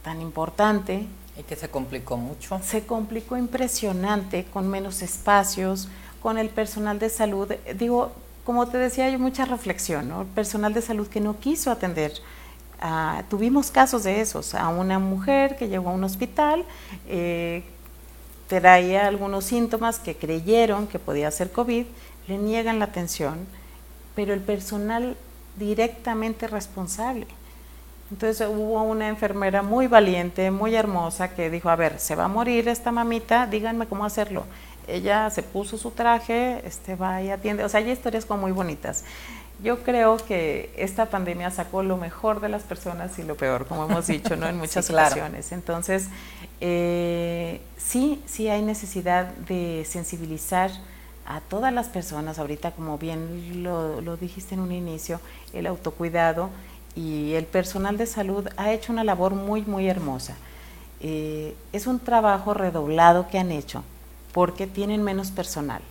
[0.03, 1.07] tan importante.
[1.39, 2.61] Y que se complicó mucho.
[2.63, 5.89] Se complicó impresionante, con menos espacios,
[6.21, 7.53] con el personal de salud.
[7.79, 8.13] Digo,
[8.45, 10.25] como te decía, hay mucha reflexión, ¿no?
[10.25, 12.13] Personal de salud que no quiso atender.
[12.81, 16.65] Ah, tuvimos casos de esos, a una mujer que llegó a un hospital,
[17.07, 17.63] eh,
[18.61, 21.87] traía algunos síntomas que creyeron que podía ser COVID,
[22.29, 23.47] le niegan la atención,
[24.15, 25.17] pero el personal
[25.57, 27.27] directamente responsable.
[28.11, 32.29] Entonces hubo una enfermera muy valiente, muy hermosa, que dijo, a ver, se va a
[32.29, 34.45] morir esta mamita, díganme cómo hacerlo
[34.87, 38.53] ella se puso su traje, este, va y atiende, o sea, hay historias como muy
[38.53, 39.05] bonitas.
[39.62, 43.85] Yo creo que esta pandemia sacó lo mejor de las personas y lo peor, como
[43.85, 44.46] hemos dicho, ¿no?
[44.48, 45.53] En muchas ocasiones.
[45.53, 46.09] Entonces,
[46.61, 50.70] eh, sí, sí hay necesidad de sensibilizar
[51.27, 55.20] a todas las personas, ahorita como bien lo, dijiste en un inicio,
[55.53, 56.51] el autocuidado
[56.96, 60.35] y el personal de salud ha hecho una labor muy, muy hermosa.
[61.01, 63.85] Eh, es un trabajo redoblado que han hecho
[64.33, 65.83] porque tienen menos personal.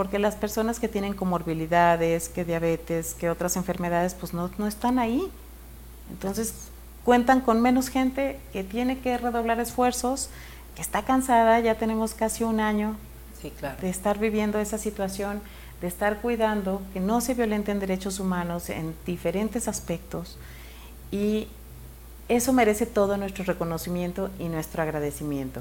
[0.00, 4.98] Porque las personas que tienen comorbilidades, que diabetes, que otras enfermedades, pues no, no están
[4.98, 5.30] ahí.
[6.10, 6.54] Entonces
[7.04, 10.30] cuentan con menos gente que tiene que redoblar esfuerzos,
[10.74, 12.96] que está cansada, ya tenemos casi un año
[13.82, 15.42] de estar viviendo esa situación,
[15.82, 20.38] de estar cuidando que no se violenten derechos humanos en diferentes aspectos
[21.10, 21.46] y
[22.30, 25.60] eso merece todo nuestro reconocimiento y nuestro agradecimiento.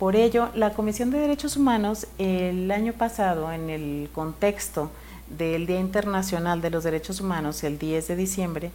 [0.00, 4.90] Por ello, la Comisión de Derechos Humanos el año pasado, en el contexto
[5.28, 8.70] del Día Internacional de los Derechos Humanos, el 10 de diciembre,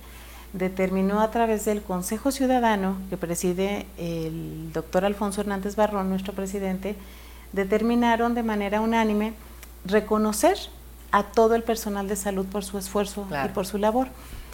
[0.54, 6.96] determinó a través del Consejo Ciudadano que preside el doctor Alfonso Hernández Barrón, nuestro presidente,
[7.54, 9.34] determinaron de manera unánime
[9.84, 10.60] reconocer
[11.12, 14.10] a todo el personal de salud por su esfuerzo y por su labor.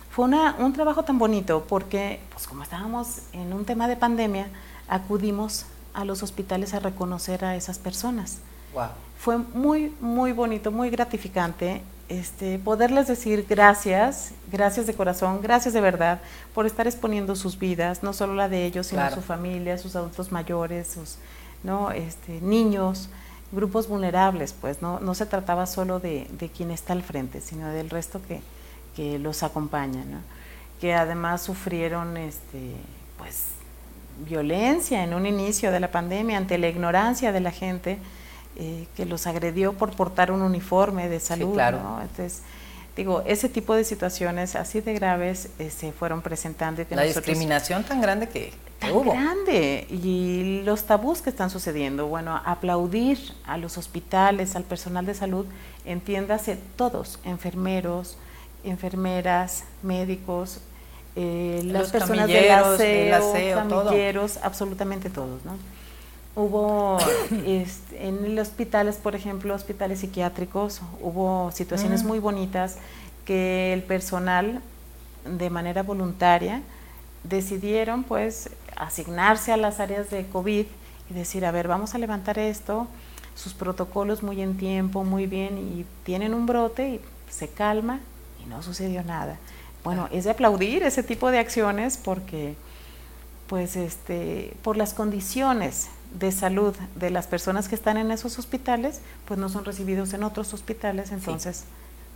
[0.09, 4.47] Fue un trabajo tan bonito porque, pues como estábamos en un tema de pandemia,
[4.87, 8.39] acudimos a los hospitales a reconocer a esas personas.
[9.19, 15.79] Fue muy, muy bonito, muy gratificante este, poderles decir gracias, gracias de corazón, gracias de
[15.79, 16.19] verdad
[16.53, 20.29] por estar exponiendo sus vidas, no solo la de ellos, sino su familia, sus adultos
[20.29, 21.15] mayores, sus
[21.63, 21.91] ¿no?
[21.91, 23.09] este, niños,
[23.53, 27.69] grupos vulnerables, pues no, no se trataba solo de, de, quien está al frente, sino
[27.69, 28.41] del resto que,
[28.93, 30.19] que los acompaña, ¿no?
[30.81, 32.75] que además sufrieron este,
[33.17, 33.51] pues
[34.25, 37.99] violencia en un inicio de la pandemia, ante la ignorancia de la gente
[38.57, 41.57] eh, que los agredió por portar un uniforme de salud.
[41.59, 42.41] Entonces,
[42.95, 46.83] digo, ese tipo de situaciones así de graves eh, se fueron presentando.
[46.89, 52.07] la discriminación tan grande que, tan grande y los tabús que están sucediendo.
[52.07, 55.45] Bueno, aplaudir a los hospitales, al personal de salud,
[55.85, 58.17] entiéndase todos, enfermeros,
[58.63, 60.59] enfermeras, médicos,
[61.15, 65.57] eh, las personas del aseo, camilleros, absolutamente todos, ¿no?
[66.35, 66.97] Hubo
[67.45, 72.07] este, en los hospitales, por ejemplo, hospitales psiquiátricos, hubo situaciones mm.
[72.07, 72.77] muy bonitas
[73.25, 74.61] que el personal
[75.25, 76.61] de manera voluntaria
[77.23, 80.65] decidieron pues asignarse a las áreas de COVID
[81.09, 82.87] y decir, a ver, vamos a levantar esto,
[83.35, 87.99] sus protocolos muy en tiempo, muy bien, y tienen un brote y se calma
[88.43, 89.37] y no sucedió nada.
[89.83, 92.55] Bueno, es de aplaudir ese tipo de acciones porque,
[93.47, 99.01] pues, este, por las condiciones de salud de las personas que están en esos hospitales,
[99.25, 101.63] pues no son recibidos en otros hospitales, entonces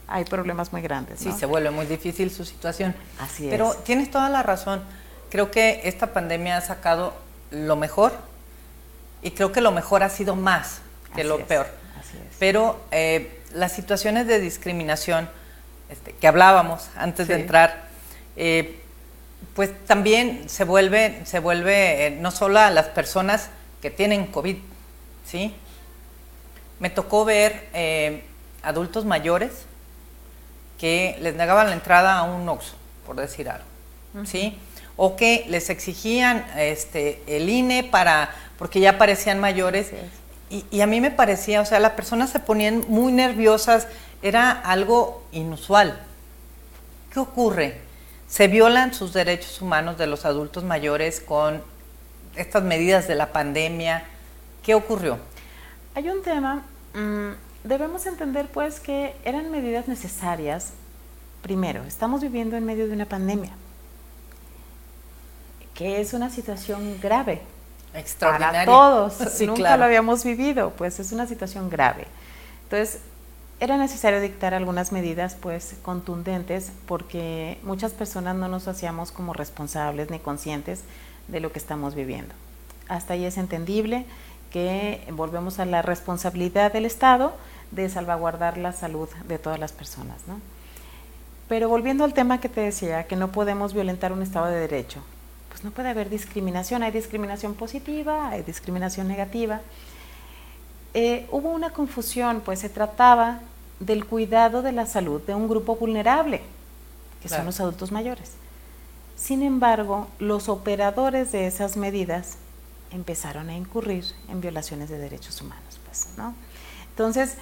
[0.07, 1.19] hay problemas muy grandes.
[1.19, 2.93] Sí, se vuelve muy difícil su situación.
[3.19, 3.51] Así es.
[3.51, 4.81] Pero tienes toda la razón.
[5.29, 7.13] Creo que esta pandemia ha sacado
[7.51, 8.13] lo mejor
[9.21, 10.81] y creo que lo mejor ha sido más
[11.15, 11.67] que lo peor.
[11.99, 12.35] Así es.
[12.37, 15.29] Pero eh, las situaciones de discriminación
[15.89, 17.85] este, que hablábamos antes de entrar,
[18.35, 18.79] eh,
[19.53, 23.49] pues también se vuelve, se vuelve eh, no solo a las personas
[23.81, 24.57] que tienen COVID,
[25.25, 25.55] ¿sí?
[26.79, 28.23] Me tocó ver eh,
[28.63, 29.51] adultos mayores
[30.79, 33.65] que les negaban la entrada a un OXXO, por decir algo,
[34.25, 34.57] ¿sí?
[34.97, 39.91] O que les exigían este, el INE para, porque ya parecían mayores.
[40.49, 43.87] Y, y, a mí me parecía, o sea, las personas se ponían muy nerviosas,
[44.25, 46.01] era algo inusual.
[47.13, 47.79] ¿Qué ocurre?
[48.27, 51.61] Se violan sus derechos humanos de los adultos mayores con
[52.35, 54.03] estas medidas de la pandemia.
[54.63, 55.19] ¿Qué ocurrió?
[55.93, 56.63] Hay un tema,
[56.95, 57.33] mm,
[57.65, 60.71] debemos entender pues que eran medidas necesarias.
[61.43, 63.51] Primero, estamos viviendo en medio de una pandemia,
[65.75, 67.43] que es una situación grave.
[67.93, 68.65] Extraordinaria.
[68.65, 69.39] Para todos.
[69.41, 72.07] Nunca lo habíamos vivido, pues es una situación grave.
[72.63, 73.01] Entonces,
[73.59, 80.09] era necesario dictar algunas medidas pues contundentes porque muchas personas no nos hacíamos como responsables
[80.09, 80.83] ni conscientes
[81.27, 82.33] de lo que estamos viviendo.
[82.87, 84.05] Hasta ahí es entendible
[84.51, 87.33] que volvemos a la responsabilidad del Estado
[87.71, 90.17] de salvaguardar la salud de todas las personas.
[90.27, 90.39] ¿no?
[91.47, 95.01] Pero volviendo al tema que te decía, que no podemos violentar un Estado de Derecho,
[95.49, 99.61] pues no puede haber discriminación, hay discriminación positiva, hay discriminación negativa.
[100.97, 103.41] Eh, hubo una confusión, pues se trataba
[103.81, 106.41] del cuidado de la salud de un grupo vulnerable,
[107.21, 108.31] que son los adultos mayores.
[109.17, 112.37] Sin embargo, los operadores de esas medidas
[112.91, 115.81] empezaron a incurrir en violaciones de derechos humanos.
[115.85, 116.33] Pues, ¿no?
[116.91, 117.35] Entonces,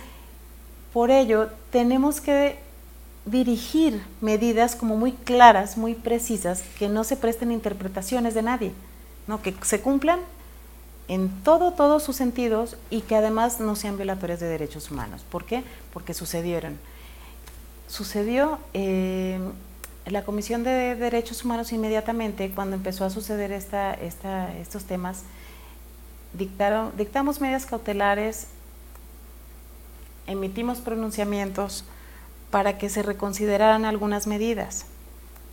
[0.92, 2.58] por ello, tenemos que
[3.26, 8.72] dirigir medidas como muy claras, muy precisas, que no se presten interpretaciones de nadie,
[9.28, 9.44] ¿no?
[9.44, 10.22] que se cumplan
[11.08, 15.26] en todo, todos sus sentidos y que además no sean violatorias de derechos humanos.
[15.30, 15.64] ¿Por qué?
[15.92, 16.78] Porque sucedieron.
[17.88, 19.40] Sucedió eh,
[20.06, 25.24] la Comisión de Derechos Humanos inmediatamente cuando empezó a suceder esta, esta, estos temas,
[26.34, 28.48] dictaron, dictamos medidas cautelares,
[30.28, 31.86] emitimos pronunciamientos
[32.50, 34.86] para que se reconsideraran algunas medidas.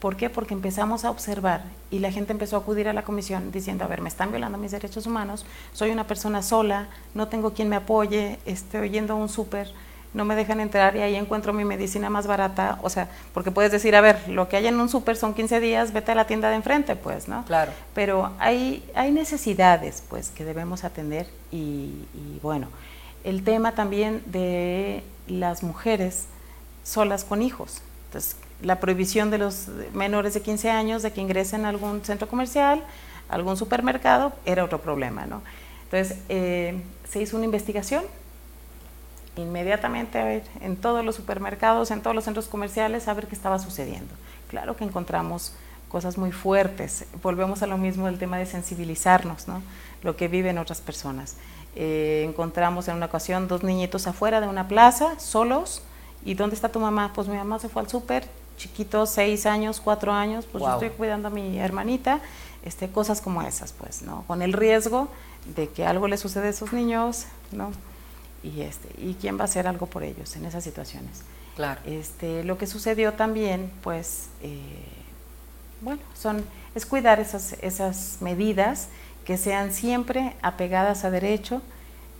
[0.01, 0.31] ¿Por qué?
[0.31, 3.87] Porque empezamos a observar y la gente empezó a acudir a la comisión diciendo, a
[3.87, 7.77] ver, me están violando mis derechos humanos, soy una persona sola, no tengo quien me
[7.77, 9.71] apoye, estoy yendo a un súper,
[10.15, 13.71] no me dejan entrar y ahí encuentro mi medicina más barata, o sea, porque puedes
[13.71, 16.27] decir, a ver, lo que hay en un súper son 15 días, vete a la
[16.27, 17.45] tienda de enfrente, pues, ¿no?
[17.45, 17.73] Claro.
[17.95, 22.69] Pero hay, hay necesidades, pues, que debemos atender y, y bueno,
[23.23, 26.25] el tema también de las mujeres
[26.83, 27.83] solas con hijos.
[28.07, 32.29] Entonces, la prohibición de los menores de 15 años de que ingresen a algún centro
[32.29, 32.85] comercial,
[33.29, 35.43] algún supermercado, era otro problema, ¿no?
[35.85, 38.05] Entonces, eh, se hizo una investigación
[39.37, 43.35] inmediatamente a ver en todos los supermercados, en todos los centros comerciales, a ver qué
[43.35, 44.13] estaba sucediendo.
[44.49, 45.53] Claro que encontramos
[45.89, 47.07] cosas muy fuertes.
[47.23, 49.63] Volvemos a lo mismo del tema de sensibilizarnos, ¿no?
[50.03, 51.37] Lo que viven otras personas.
[51.77, 55.83] Eh, encontramos en una ocasión dos niñitos afuera de una plaza, solos.
[56.25, 57.13] ¿Y dónde está tu mamá?
[57.15, 58.29] Pues mi mamá se fue al súper,
[58.61, 62.21] chiquitos, seis años, cuatro años, pues yo estoy cuidando a mi hermanita,
[62.63, 64.25] este, cosas como esas, pues, ¿no?
[64.27, 65.09] Con el riesgo
[65.57, 67.73] de que algo le suceda a esos niños, ¿no?
[68.43, 71.23] Y, este, y quién va a hacer algo por ellos en esas situaciones.
[71.57, 71.81] Claro.
[71.87, 74.61] Este, lo que sucedió también, pues, eh,
[75.81, 76.45] bueno, son,
[76.75, 78.89] es cuidar esas, esas medidas
[79.25, 81.63] que sean siempre apegadas a derecho,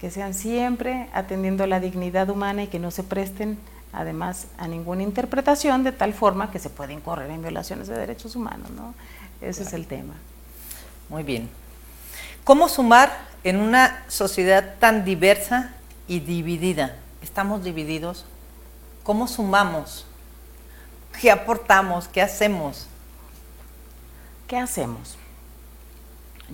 [0.01, 3.59] que sean siempre atendiendo a la dignidad humana y que no se presten
[3.93, 8.37] además a ninguna interpretación de tal forma que se puede incorrer en violaciones de derechos
[8.37, 8.95] humanos, ¿no?
[9.41, 10.15] Ese es el tema.
[11.09, 11.49] Muy bien.
[12.45, 13.11] ¿Cómo sumar
[13.45, 15.75] en una sociedad tan diversa
[16.07, 16.97] y dividida?
[17.23, 18.25] Estamos divididos.
[19.03, 20.07] ¿Cómo sumamos?
[21.21, 22.07] ¿Qué aportamos?
[22.09, 22.87] ¿Qué hacemos?
[24.47, 25.17] ¿Qué hacemos?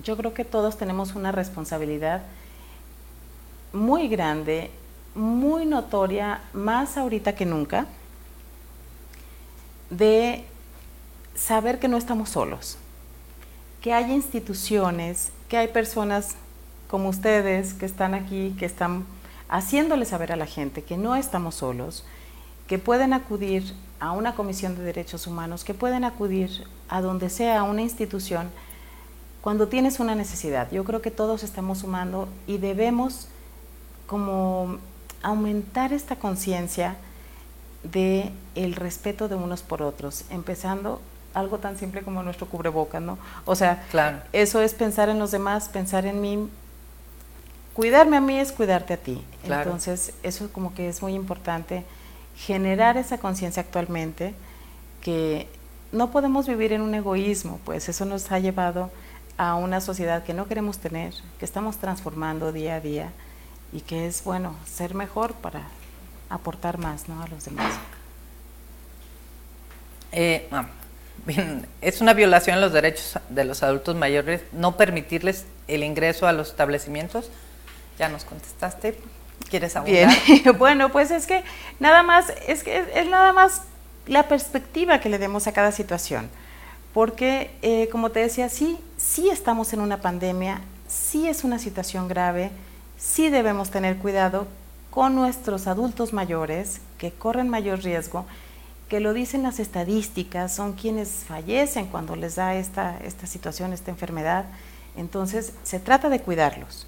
[0.03, 2.21] Yo creo que todos tenemos una responsabilidad
[3.73, 4.71] muy grande,
[5.17, 7.87] muy notoria, más ahorita que nunca,
[9.89, 10.45] de
[11.35, 12.77] saber que no estamos solos,
[13.81, 16.35] que hay instituciones, que hay personas
[16.87, 19.05] como ustedes que están aquí, que están
[19.49, 22.05] haciéndole saber a la gente que no estamos solos,
[22.67, 27.61] que pueden acudir a una comisión de derechos humanos, que pueden acudir a donde sea,
[27.61, 28.51] a una institución,
[29.41, 30.69] cuando tienes una necesidad.
[30.71, 33.29] Yo creo que todos estamos sumando y debemos
[34.05, 34.77] como
[35.21, 36.95] aumentar esta conciencia
[37.83, 41.01] de el respeto de unos por otros, empezando
[41.33, 43.17] algo tan simple como nuestro cubreboca, ¿no?
[43.45, 44.19] O sea, claro.
[44.33, 46.49] eso es pensar en los demás, pensar en mí.
[47.73, 49.23] Cuidarme a mí es cuidarte a ti.
[49.43, 51.85] Entonces, eso como que es muy importante
[52.35, 54.33] generar esa conciencia actualmente
[55.01, 55.47] que
[55.91, 58.89] no podemos vivir en un egoísmo, pues eso nos ha llevado
[59.37, 63.11] a una sociedad que no queremos tener, que estamos transformando día a día
[63.71, 65.63] y que es bueno ser mejor para
[66.29, 67.21] aportar más ¿no?
[67.21, 67.73] a los demás.
[70.11, 70.67] Eh, ah,
[71.81, 76.33] es una violación de los derechos de los adultos mayores no permitirles el ingreso a
[76.33, 77.29] los establecimientos.
[77.99, 78.97] Ya nos contestaste.
[79.49, 80.09] ¿Quieres abundar?
[80.25, 81.43] Bien, bueno, pues es que
[81.79, 83.63] nada más, es que es, nada más
[84.05, 86.29] la perspectiva que le demos a cada situación.
[86.93, 92.07] Porque, eh, como te decía, sí, sí estamos en una pandemia, sí es una situación
[92.07, 92.49] grave,
[92.97, 94.47] sí debemos tener cuidado
[94.89, 98.25] con nuestros adultos mayores que corren mayor riesgo,
[98.89, 103.91] que lo dicen las estadísticas, son quienes fallecen cuando les da esta, esta situación, esta
[103.91, 104.45] enfermedad.
[104.95, 106.87] Entonces, se trata de cuidarlos,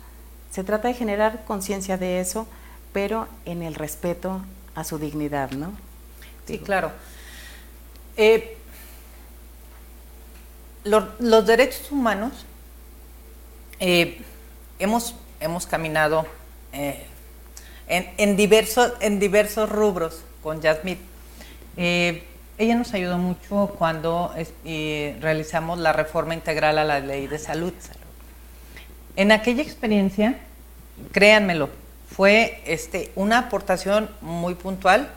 [0.50, 2.48] se trata de generar conciencia de eso,
[2.94, 4.42] pero en el respeto
[4.76, 5.74] a su dignidad, ¿no?
[6.48, 6.92] Sí, claro.
[8.18, 8.58] Eh,
[10.84, 12.46] los derechos humanos
[13.80, 14.22] eh,
[14.80, 16.26] hemos hemos caminado
[16.74, 17.06] eh,
[17.88, 21.00] en, diversos, en diversos rubros con Yasmith.
[21.78, 22.24] Eh,
[22.58, 24.34] ella nos ayudó mucho cuando
[24.66, 27.74] realizamos la reforma integral a la ley de salud.
[29.16, 30.38] En aquella experiencia,
[31.14, 31.70] créanmelo,
[32.14, 35.10] fue este, una aportación muy puntual.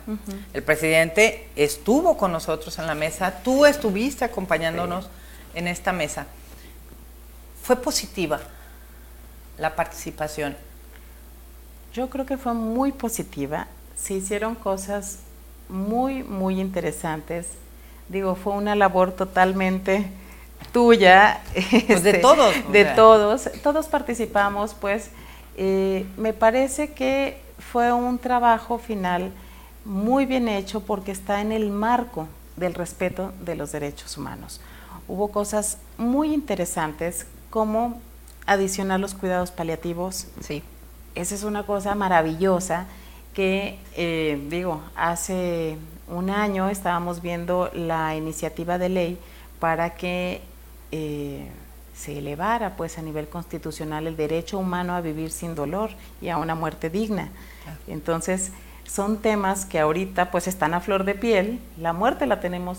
[0.55, 5.09] El presidente estuvo con nosotros en la mesa, tú estuviste acompañándonos
[5.55, 6.27] en esta mesa.
[7.62, 8.41] Fue positiva
[9.59, 10.57] la participación?
[11.92, 13.66] Yo creo que fue muy positiva.
[13.96, 15.18] Se hicieron cosas
[15.68, 17.48] muy, muy interesantes.
[18.09, 20.07] Digo, fue una labor totalmente
[20.72, 21.40] tuya.
[21.53, 22.55] Pues de este, todos.
[22.72, 23.50] De todos.
[23.62, 25.11] Todos participamos, pues.
[25.57, 29.30] Eh, me parece que fue un trabajo final
[29.84, 34.61] muy bien hecho porque está en el marco del respeto de los derechos humanos.
[35.09, 38.00] Hubo cosas muy interesantes como
[38.47, 40.26] adicionar los cuidados paliativos.
[40.40, 40.62] Sí.
[41.14, 42.86] Esa es una cosa maravillosa
[43.34, 45.76] que, eh, digo, hace
[46.09, 49.18] un año estábamos viendo la iniciativa de ley
[49.59, 50.43] para que
[50.90, 51.49] eh,
[51.95, 55.90] se elevara pues a nivel constitucional el derecho humano a vivir sin dolor
[56.20, 57.30] y a una muerte digna.
[57.86, 58.53] Entonces,
[58.84, 62.78] son temas que ahorita pues están a flor de piel, la muerte la tenemos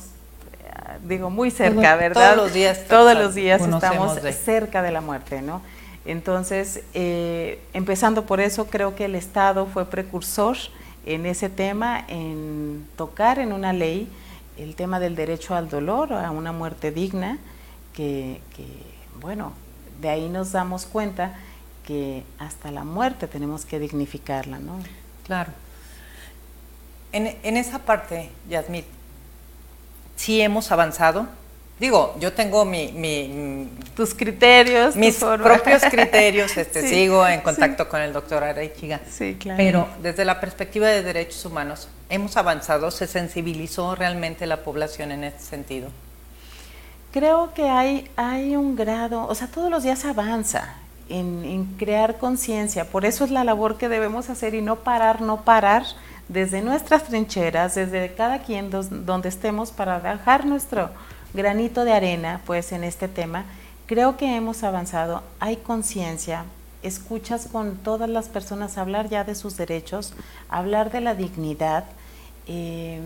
[1.03, 2.33] digo, muy cerca, ¿verdad?
[2.33, 2.85] Todos los días.
[2.87, 5.61] Todos los días estamos cerca de la muerte, ¿no?
[6.05, 10.57] Entonces, eh, empezando por eso, creo que el Estado fue precursor
[11.05, 14.09] en ese tema, en tocar en una ley
[14.57, 17.37] el tema del derecho al dolor, a una muerte digna,
[17.93, 18.41] que,
[19.21, 19.53] bueno,
[20.01, 21.35] de ahí nos damos cuenta
[21.85, 24.79] que hasta la muerte tenemos que dignificarla, ¿no?
[25.25, 25.51] Claro.
[27.11, 28.85] En, en esa parte, Yasmit,
[30.15, 31.27] sí hemos avanzado.
[31.79, 38.13] Digo, yo tengo mi, tus criterios, mis propios criterios, este, sigo en contacto con el
[38.13, 39.01] doctor Arechiga.
[39.09, 39.57] Sí, claro.
[39.57, 45.23] Pero desde la perspectiva de derechos humanos, hemos avanzado, se sensibilizó realmente la población en
[45.23, 45.89] este sentido.
[47.11, 50.75] Creo que hay, hay un grado, o sea, todos los días avanza
[51.09, 55.21] en, en crear conciencia, por eso es la labor que debemos hacer y no parar,
[55.21, 55.83] no parar
[56.27, 60.89] desde nuestras trincheras, desde cada quien donde estemos para dejar nuestro,
[61.33, 63.45] granito de arena pues en este tema.
[63.85, 66.45] Creo que hemos avanzado, hay conciencia,
[66.83, 70.13] escuchas con todas las personas hablar ya de sus derechos,
[70.49, 71.85] hablar de la dignidad.
[72.47, 73.01] Eh,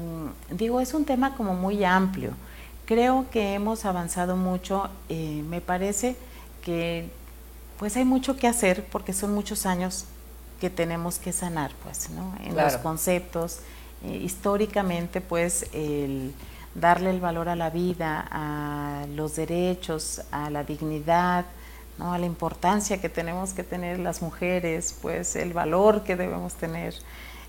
[0.51, 2.31] digo, es un tema como muy amplio.
[2.85, 4.89] Creo que hemos avanzado mucho.
[5.09, 6.15] Eh, me parece
[6.63, 7.09] que
[7.79, 10.05] pues hay mucho que hacer porque son muchos años
[10.59, 12.33] que tenemos que sanar, pues, ¿no?
[12.43, 13.59] En los conceptos.
[14.03, 16.33] Eh, históricamente, pues, el
[16.77, 21.45] darle el valor a la vida, a los derechos, a la dignidad,
[21.97, 22.13] ¿no?
[22.13, 26.93] a la importancia que tenemos que tener las mujeres, pues el valor que debemos tener.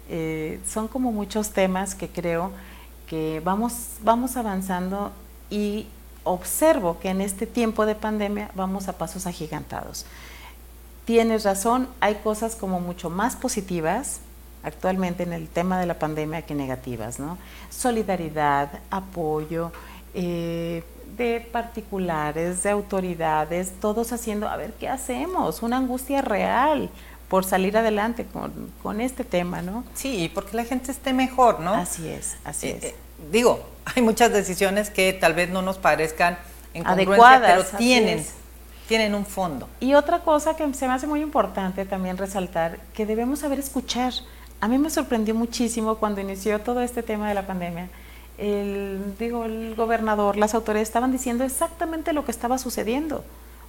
[0.09, 2.53] Eh, son como muchos temas que creo
[3.07, 5.13] que vamos, vamos avanzando
[5.51, 5.87] y
[6.25, 10.07] observo que en este tiempo de pandemia vamos a pasos agigantados.
[11.09, 14.21] Tienes razón, hay cosas como mucho más positivas
[14.63, 17.39] actualmente en el tema de la pandemia que negativas, ¿no?
[17.71, 19.73] Solidaridad, apoyo,
[20.13, 20.83] eh,
[21.17, 25.63] de particulares, de autoridades, todos haciendo, a ver, ¿qué hacemos?
[25.63, 26.91] Una angustia real
[27.31, 28.27] por salir adelante
[28.83, 29.85] con, este tema, ¿no?
[29.95, 31.73] Sí, porque la gente esté mejor, ¿no?
[31.73, 32.85] Así es, así eh, es.
[32.85, 32.95] Eh,
[33.33, 36.37] digo, hay muchas decisiones que tal vez no nos parezcan
[36.85, 38.27] adecuadas, pero tienen,
[38.89, 39.69] tienen un fondo.
[39.79, 44.13] Y otra cosa que se me hace muy importante también resaltar, que debemos saber escuchar.
[44.61, 47.89] A mí me sorprendió muchísimo cuando inició todo este tema de la pandemia,
[48.39, 53.25] el, digo, el gobernador, las autoridades estaban diciendo exactamente lo que estaba sucediendo.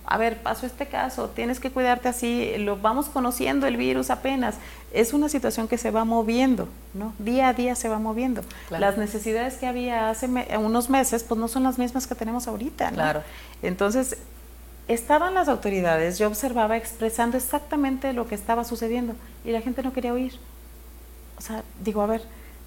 [0.05, 4.55] A ver, pasó este caso, tienes que cuidarte así, lo vamos conociendo el virus apenas.
[4.91, 7.13] Es una situación que se va moviendo, ¿no?
[7.19, 8.41] Día a día se va moviendo.
[8.71, 12.89] Las necesidades que había hace unos meses, pues no son las mismas que tenemos ahorita,
[12.91, 13.21] Claro.
[13.61, 14.17] Entonces,
[14.89, 19.13] estaban las autoridades, yo observaba expresando exactamente lo que estaba sucediendo
[19.45, 20.33] y la gente no quería oír.
[21.37, 22.23] O sea, digo, a ver,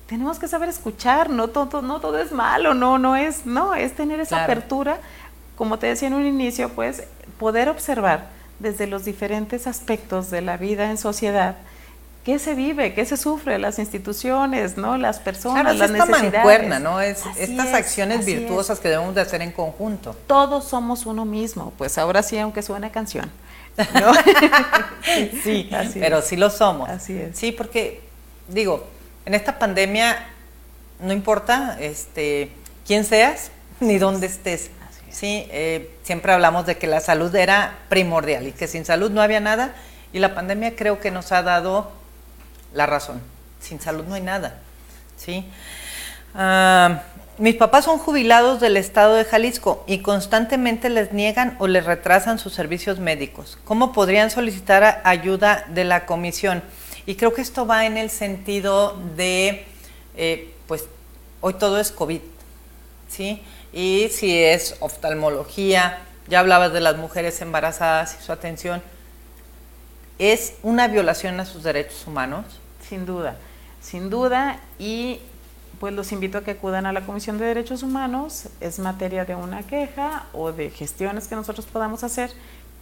[0.07, 3.95] tenemos que saber escuchar, no todo, no todo es malo, no, no es, no, es
[3.95, 4.99] tener esa apertura,
[5.57, 7.05] como te decía en un inicio, pues
[7.39, 8.29] poder observar
[8.61, 11.57] desde los diferentes aspectos de la vida en sociedad,
[12.25, 14.97] qué se vive, qué se sufre, las instituciones, ¿no?
[14.97, 16.81] Las personas, claro, las esta necesidades.
[16.81, 17.01] ¿no?
[17.01, 20.17] Es, estas acciones virtuosas que debemos de hacer en conjunto.
[20.27, 23.31] Todos somos uno mismo, pues ahora sí, aunque suene canción.
[23.77, 24.13] ¿no?
[25.43, 26.89] sí, pero sí lo somos.
[26.89, 27.37] Así es.
[27.37, 28.01] Sí, porque
[28.49, 28.87] digo,
[29.27, 30.29] en esta pandemia
[31.01, 32.53] no importa este,
[32.87, 33.51] quién seas
[33.81, 34.71] ni dónde estés.
[35.11, 39.21] Sí, eh, siempre hablamos de que la salud era primordial y que sin salud no
[39.21, 39.75] había nada
[40.11, 41.93] y la pandemia creo que nos ha dado
[42.75, 43.21] la razón.
[43.61, 44.61] Sin salud no hay nada.
[45.17, 45.45] ¿sí?
[46.35, 47.03] Ah,
[47.39, 52.39] mis papás son jubilados del estado de Jalisco y constantemente les niegan o les retrasan
[52.39, 53.59] sus servicios médicos.
[53.65, 56.63] ¿Cómo podrían solicitar ayuda de la comisión?
[57.07, 59.65] Y creo que esto va en el sentido de,
[60.17, 60.87] eh, pues,
[61.41, 62.21] hoy todo es COVID,
[63.09, 63.43] ¿sí?
[63.73, 65.99] Y si es oftalmología,
[66.29, 68.83] ya hablabas de las mujeres embarazadas y su atención,
[70.19, 72.45] ¿es una violación a sus derechos humanos?
[72.93, 73.37] Sin duda,
[73.81, 75.19] sin duda, y
[75.81, 79.35] pues los invito a que acudan a la Comisión de Derechos Humanos, es materia de
[79.35, 82.31] una queja o de gestiones que nosotros podamos hacer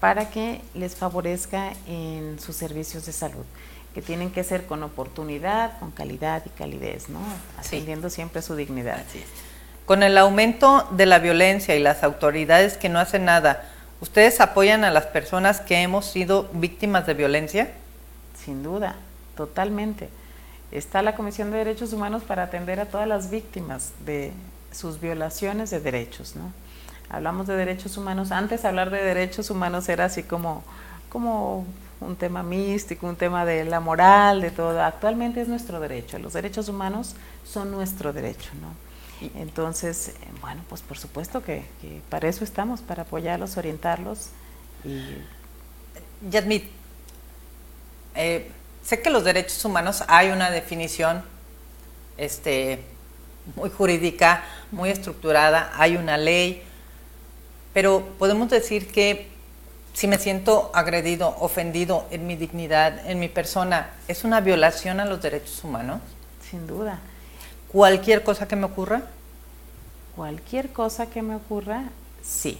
[0.00, 3.44] para que les favorezca en sus servicios de salud
[3.94, 7.20] que tienen que ser con oportunidad, con calidad y calidez, ¿no?
[7.56, 9.04] Atendiendo siempre su dignidad.
[9.86, 13.62] Con el aumento de la violencia y las autoridades que no hacen nada,
[14.00, 17.70] ¿ustedes apoyan a las personas que hemos sido víctimas de violencia?
[18.44, 18.96] Sin duda,
[19.40, 20.10] totalmente.
[20.70, 24.32] Está la Comisión de Derechos Humanos para atender a todas las víctimas de
[24.70, 26.52] sus violaciones de derechos, ¿no?
[27.08, 30.62] Hablamos de derechos humanos, antes hablar de derechos humanos era así como,
[31.08, 31.64] como
[32.02, 34.82] un tema místico, un tema de la moral, de todo.
[34.82, 39.30] Actualmente es nuestro derecho, los derechos humanos son nuestro derecho, ¿no?
[39.40, 40.12] Entonces,
[40.42, 41.64] bueno, pues por supuesto que,
[42.10, 44.28] para eso estamos, para apoyarlos, orientarlos.
[44.84, 45.16] Y...
[46.30, 46.64] Yadmit,
[48.14, 48.50] eh,
[48.84, 51.22] sé que los derechos humanos hay una definición
[52.16, 52.84] este,
[53.56, 56.62] muy jurídica, muy estructurada, hay una ley,
[57.72, 59.28] pero podemos decir que
[59.92, 65.04] si me siento agredido, ofendido en mi dignidad, en mi persona, ¿es una violación a
[65.04, 66.00] los derechos humanos?
[66.48, 67.00] Sin duda.
[67.68, 69.02] ¿Cualquier cosa que me ocurra?
[70.16, 71.84] Cualquier cosa que me ocurra,
[72.22, 72.58] sí.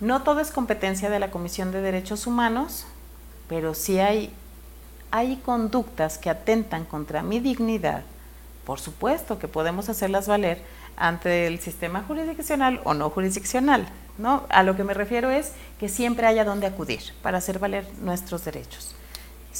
[0.00, 2.86] No todo es competencia de la Comisión de Derechos Humanos,
[3.48, 4.32] pero sí hay,
[5.12, 8.02] hay conductas que atentan contra mi dignidad.
[8.64, 10.60] Por supuesto que podemos hacerlas valer
[10.96, 13.86] ante el sistema jurisdiccional o no jurisdiccional.
[14.18, 14.44] ¿no?
[14.48, 18.44] A lo que me refiero es que siempre haya donde acudir para hacer valer nuestros
[18.44, 18.94] derechos.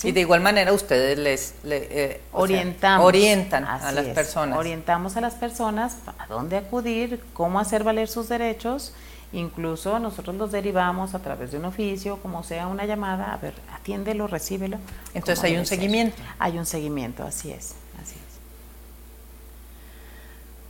[0.04, 4.58] Y de igual manera ustedes les eh, orientamos, orientan a las personas.
[4.58, 8.94] Orientamos a las personas a dónde acudir, cómo hacer valer sus derechos.
[9.32, 13.54] Incluso nosotros los derivamos a través de un oficio, como sea una llamada, a ver,
[13.74, 14.76] atiéndelo, recíbelo.
[15.14, 16.20] Entonces hay un seguimiento.
[16.38, 18.32] Hay un seguimiento, así es, así es.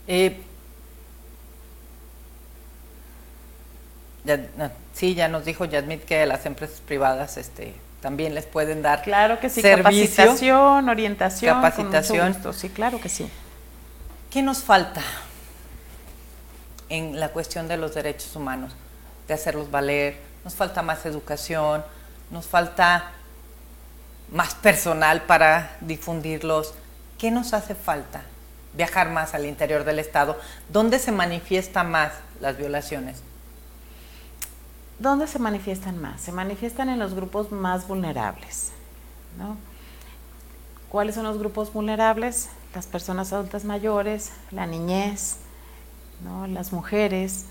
[0.07, 0.41] Eh,
[4.95, 9.41] sí, ya nos dijo Yadmit que las empresas privadas este, también les pueden dar Claro
[9.41, 11.57] que sí, capacitación, orientación.
[11.57, 12.37] Capacitación.
[12.55, 13.29] sí, claro que sí.
[14.31, 15.03] ¿Qué nos falta
[16.93, 18.73] en la cuestión de los derechos humanos?
[19.27, 20.19] De hacerlos valer.
[20.45, 21.83] Nos falta más educación,
[22.31, 23.13] nos falta
[24.31, 26.75] más personal para difundirlos.
[27.17, 28.23] ¿Qué nos hace falta?
[28.75, 30.39] Viajar más al interior del Estado.
[30.69, 33.23] ¿Dónde se manifiesta más las violaciones?
[34.99, 36.21] ¿Dónde se manifiestan más?
[36.21, 38.71] Se manifiestan en los grupos más vulnerables.
[40.91, 42.51] ¿Cuáles son los grupos vulnerables?
[42.75, 45.37] Las personas adultas mayores, la niñez,
[46.49, 47.47] las mujeres.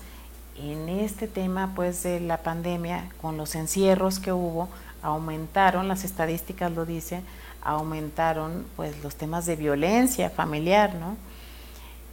[0.56, 4.68] En este tema pues de la pandemia, con los encierros que hubo,
[5.02, 7.24] aumentaron, las estadísticas lo dicen,
[7.62, 11.16] aumentaron pues los temas de violencia familiar, ¿no?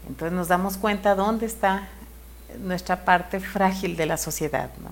[0.08, 1.90] Entonces nos damos cuenta dónde está
[2.60, 4.90] nuestra parte frágil de la sociedad, ¿no?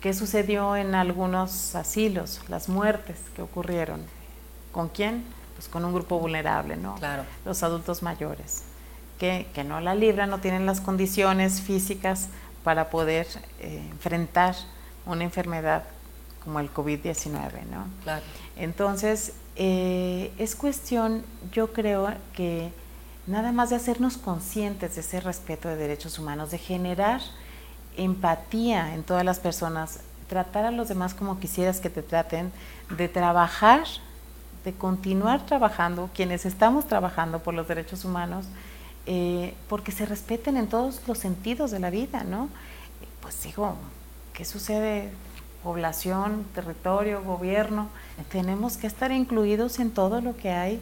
[0.00, 2.40] ¿Qué sucedió en algunos asilos?
[2.48, 4.02] Las muertes que ocurrieron.
[4.70, 5.24] ¿Con quién?
[5.56, 6.96] Pues con un grupo vulnerable, ¿no?
[6.96, 7.24] Claro.
[7.46, 8.64] Los adultos mayores,
[9.24, 12.28] que, que no la libran, no tienen las condiciones físicas
[12.62, 13.26] para poder
[13.60, 14.54] eh, enfrentar
[15.06, 15.84] una enfermedad
[16.42, 17.32] como el COVID-19,
[17.70, 17.86] ¿no?
[18.02, 18.22] Claro.
[18.56, 22.70] Entonces, eh, es cuestión, yo creo que
[23.26, 27.22] nada más de hacernos conscientes de ese respeto de derechos humanos, de generar
[27.96, 32.52] empatía en todas las personas, tratar a los demás como quisieras que te traten,
[32.94, 33.84] de trabajar,
[34.66, 38.44] de continuar trabajando, quienes estamos trabajando por los derechos humanos,
[39.06, 42.48] eh, porque se respeten en todos los sentidos de la vida, ¿no?
[43.20, 43.74] Pues digo,
[44.32, 45.10] ¿qué sucede?
[45.62, 47.88] Población, territorio, gobierno,
[48.30, 50.80] tenemos que estar incluidos en todo lo que hay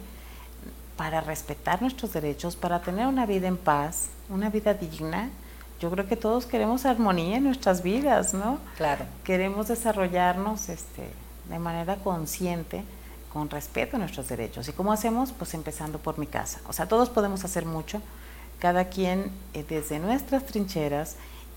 [0.97, 5.29] para respetar nuestros derechos, para tener una vida en paz, una vida digna,
[5.83, 8.57] yo creo que todos queremos armonía en nuestras vidas, ¿no?
[8.77, 9.03] Claro.
[9.25, 11.09] Queremos desarrollarnos este,
[11.49, 12.85] de manera consciente,
[13.33, 14.69] con respeto a nuestros derechos.
[14.69, 15.31] ¿Y cómo hacemos?
[15.31, 16.59] Pues empezando por mi casa.
[16.67, 17.99] O sea, todos podemos hacer mucho,
[18.59, 21.15] cada quien eh, desde nuestras trincheras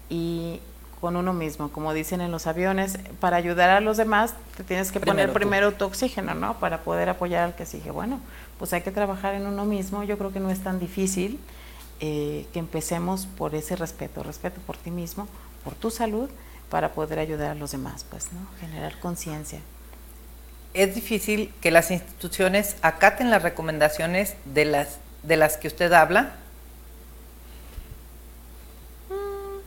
[0.09, 0.61] y
[1.01, 4.91] con uno mismo, como dicen en los aviones, para ayudar a los demás te tienes
[4.91, 6.59] que poner primero tu oxígeno, ¿no?
[6.59, 7.91] Para poder apoyar al que sigue.
[7.91, 8.18] Bueno,
[8.59, 11.39] pues hay que trabajar en uno mismo, yo creo que no es tan difícil
[12.01, 15.29] eh, que empecemos por ese respeto, respeto por ti mismo,
[15.62, 16.31] por tu salud,
[16.70, 18.41] para poder ayudar a los demás, pues, ¿no?
[18.59, 19.61] Generar conciencia.
[20.77, 26.35] Es difícil que las instituciones acaten las recomendaciones de las, de las que usted habla.
[29.09, 29.61] Mm,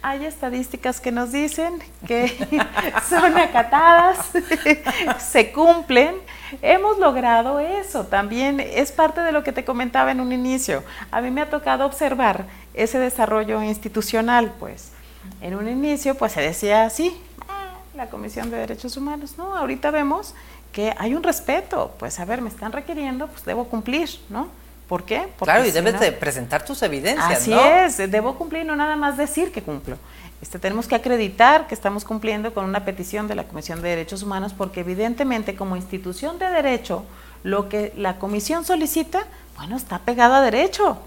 [0.00, 2.28] hay estadísticas que nos dicen que
[3.10, 4.30] son acatadas,
[5.18, 6.14] se cumplen,
[6.62, 8.06] hemos logrado eso.
[8.06, 10.82] También es parte de lo que te comentaba en un inicio.
[11.10, 14.92] A mí me ha tocado observar ese desarrollo institucional, pues.
[15.42, 17.33] En un inicio, pues se decía así, ah,
[17.96, 19.56] la Comisión de Derechos Humanos, ¿no?
[19.56, 20.34] Ahorita vemos
[20.72, 24.48] que hay un respeto, pues a ver, me están requiriendo, pues debo cumplir, ¿no?
[24.88, 25.28] ¿Por qué?
[25.38, 29.16] Porque claro, y debes de presentar tus evidencias, Así es, debo cumplir, no nada más
[29.16, 29.96] decir que cumplo.
[30.42, 34.22] Este, tenemos que acreditar que estamos cumpliendo con una petición de la Comisión de Derechos
[34.22, 37.04] Humanos porque evidentemente como institución de derecho,
[37.44, 39.24] lo que la Comisión solicita,
[39.56, 40.98] bueno, está pegado a derecho.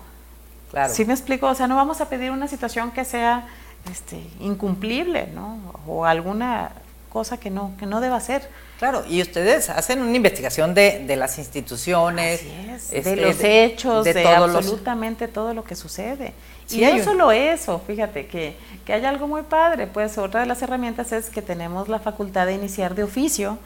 [0.72, 0.92] Claro.
[0.94, 1.48] ¿Sí me explico?
[1.48, 3.46] O sea, no vamos a pedir una situación que sea
[3.92, 5.60] este, incumplible, ¿no?
[5.88, 6.72] O alguna
[7.12, 8.48] cosa que no, que no deba ser.
[8.78, 14.28] Claro, y ustedes hacen una investigación de, de las instituciones, de este, los hechos, de,
[14.28, 16.34] absolutamente todo lo que sucede.
[16.70, 20.62] y no solo eso, fíjate que, que hay algo muy padre, pues otra de las
[20.62, 23.58] herramientas es que tenemos la facultad de iniciar de oficio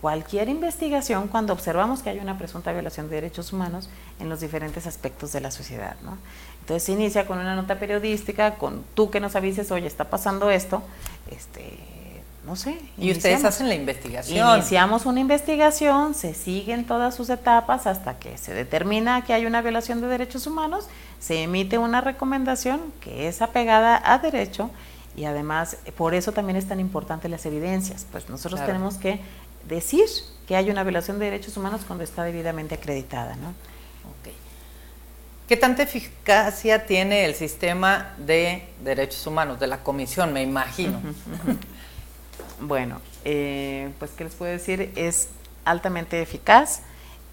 [0.00, 3.88] cualquier investigación cuando observamos que hay una presunta violación de derechos humanos
[4.20, 5.96] en los diferentes aspectos de la sociedad.
[6.02, 6.18] ¿no?
[6.66, 10.50] Entonces se inicia con una nota periodística, con tú que nos avises, oye, está pasando
[10.50, 10.82] esto,
[11.30, 11.78] este,
[12.44, 12.76] no sé.
[12.98, 14.56] Y ustedes hacen la investigación.
[14.56, 19.62] Iniciamos una investigación, se siguen todas sus etapas hasta que se determina que hay una
[19.62, 20.88] violación de derechos humanos,
[21.20, 24.68] se emite una recomendación que es apegada a derecho
[25.16, 29.20] y además por eso también es tan importante las evidencias, pues nosotros tenemos que
[29.68, 30.06] decir
[30.48, 33.54] que hay una violación de derechos humanos cuando está debidamente acreditada, ¿no?
[35.48, 41.00] ¿Qué tanta eficacia tiene el sistema de derechos humanos, de la comisión, me imagino?
[42.60, 45.28] Bueno, eh, pues qué les puedo decir, es
[45.66, 46.80] altamente eficaz.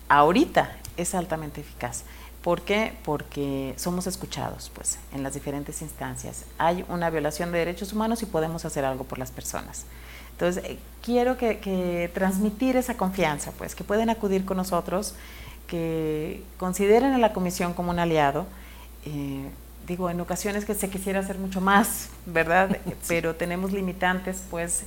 [0.09, 2.03] Ahorita es altamente eficaz.
[2.41, 2.93] ¿Por qué?
[3.05, 6.43] Porque somos escuchados, pues, en las diferentes instancias.
[6.57, 9.86] Hay una violación de derechos humanos y podemos hacer algo por las personas.
[10.32, 15.16] Entonces, eh, quiero que, transmitir esa confianza, pues, que pueden acudir con nosotros,
[15.74, 18.46] que consideren a la comisión como un aliado.
[19.08, 19.50] Eh,
[19.88, 22.78] digo, en ocasiones que se quisiera hacer mucho más, ¿verdad?
[23.08, 24.84] Pero tenemos limitantes, pues,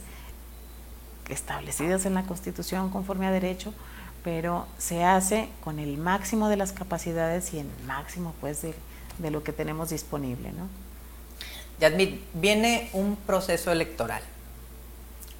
[1.28, 3.74] establecidas en la Constitución conforme a derecho,
[4.22, 8.72] pero se hace con el máximo de las capacidades y el máximo, pues, de,
[9.18, 10.68] de lo que tenemos disponible, ¿no?
[11.80, 14.22] Yadmit, viene un proceso electoral.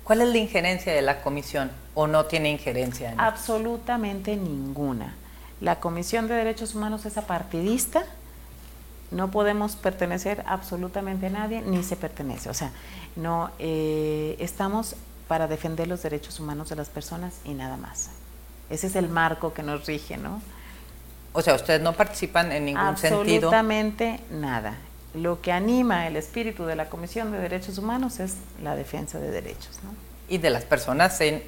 [0.03, 3.13] ¿Cuál es la injerencia de la comisión o no tiene injerencia?
[3.13, 5.15] En Absolutamente ninguna.
[5.61, 8.05] La Comisión de Derechos Humanos es apartidista,
[9.11, 12.51] no podemos pertenecer absolutamente a nadie, ni se pertenece.
[12.51, 12.73] O sea,
[13.15, 14.97] no eh, estamos
[15.29, 18.11] para defender los derechos humanos de las personas y nada más.
[18.69, 20.43] Ese es el marco que nos rige, ¿no?
[21.33, 23.49] O sea, ustedes no participan en ningún sentido.
[23.49, 24.77] Absolutamente nada.
[25.15, 29.31] Lo que anima el espíritu de la Comisión de Derechos Humanos es la defensa de
[29.31, 29.91] derechos, ¿no?
[30.29, 31.43] Y de las personas en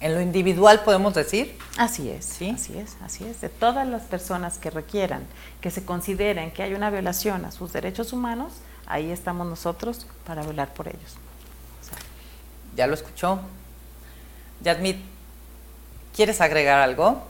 [0.00, 1.56] en lo individual podemos decir.
[1.78, 2.50] Así es, ¿Sí?
[2.50, 3.40] así es, así es.
[3.40, 5.24] De todas las personas que requieran,
[5.60, 8.52] que se consideren que hay una violación a sus derechos humanos,
[8.86, 11.16] ahí estamos nosotros para velar por ellos.
[12.76, 13.40] ya lo escuchó.
[14.62, 14.98] Yadmit,
[16.14, 17.22] ¿quieres agregar algo?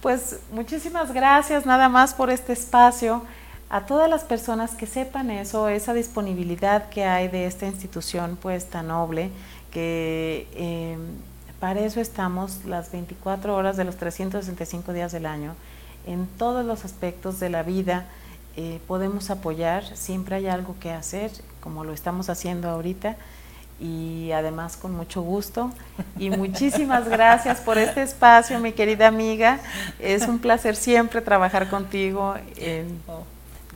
[0.00, 3.22] Pues muchísimas gracias nada más por este espacio.
[3.70, 8.68] A todas las personas que sepan eso, esa disponibilidad que hay de esta institución pues
[8.68, 9.30] tan noble,
[9.70, 10.98] que eh,
[11.62, 15.54] para eso estamos las 24 horas de los 365 días del año.
[16.08, 18.06] En todos los aspectos de la vida
[18.56, 23.14] eh, podemos apoyar, siempre hay algo que hacer, como lo estamos haciendo ahorita,
[23.78, 25.70] y además con mucho gusto.
[26.18, 29.60] Y muchísimas gracias por este espacio, mi querida amiga.
[30.00, 33.00] Es un placer siempre trabajar contigo en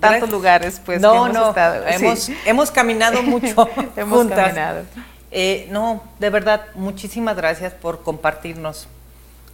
[0.00, 1.86] tantos lugares pues, no, que hemos no, estado.
[1.86, 4.82] Hemos, hemos caminado mucho hemos Caminado.
[5.30, 8.88] Eh, no, de verdad, muchísimas gracias por compartirnos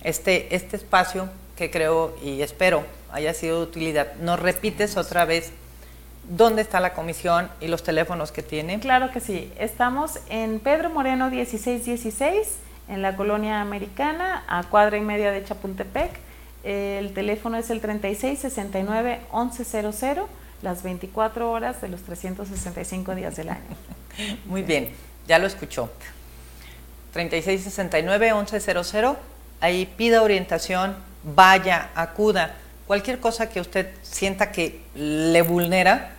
[0.03, 4.15] este, este espacio que creo y espero haya sido de utilidad.
[4.17, 5.53] ¿Nos repites otra vez
[6.29, 8.81] dónde está la comisión y los teléfonos que tiene?
[8.81, 9.53] Claro que sí.
[9.59, 12.57] Estamos en Pedro Moreno 1616,
[12.89, 16.11] en la colonia americana, a cuadra y media de Chapultepec.
[16.65, 20.25] El teléfono es el 3669-1100,
[20.63, 23.61] las 24 horas de los 365 días del año.
[24.47, 25.91] Muy bien ya lo escuchó.
[27.15, 29.17] 3669-1100,
[29.61, 32.57] ahí pida orientación, vaya, acuda.
[32.87, 36.13] Cualquier cosa que usted sienta que le vulnera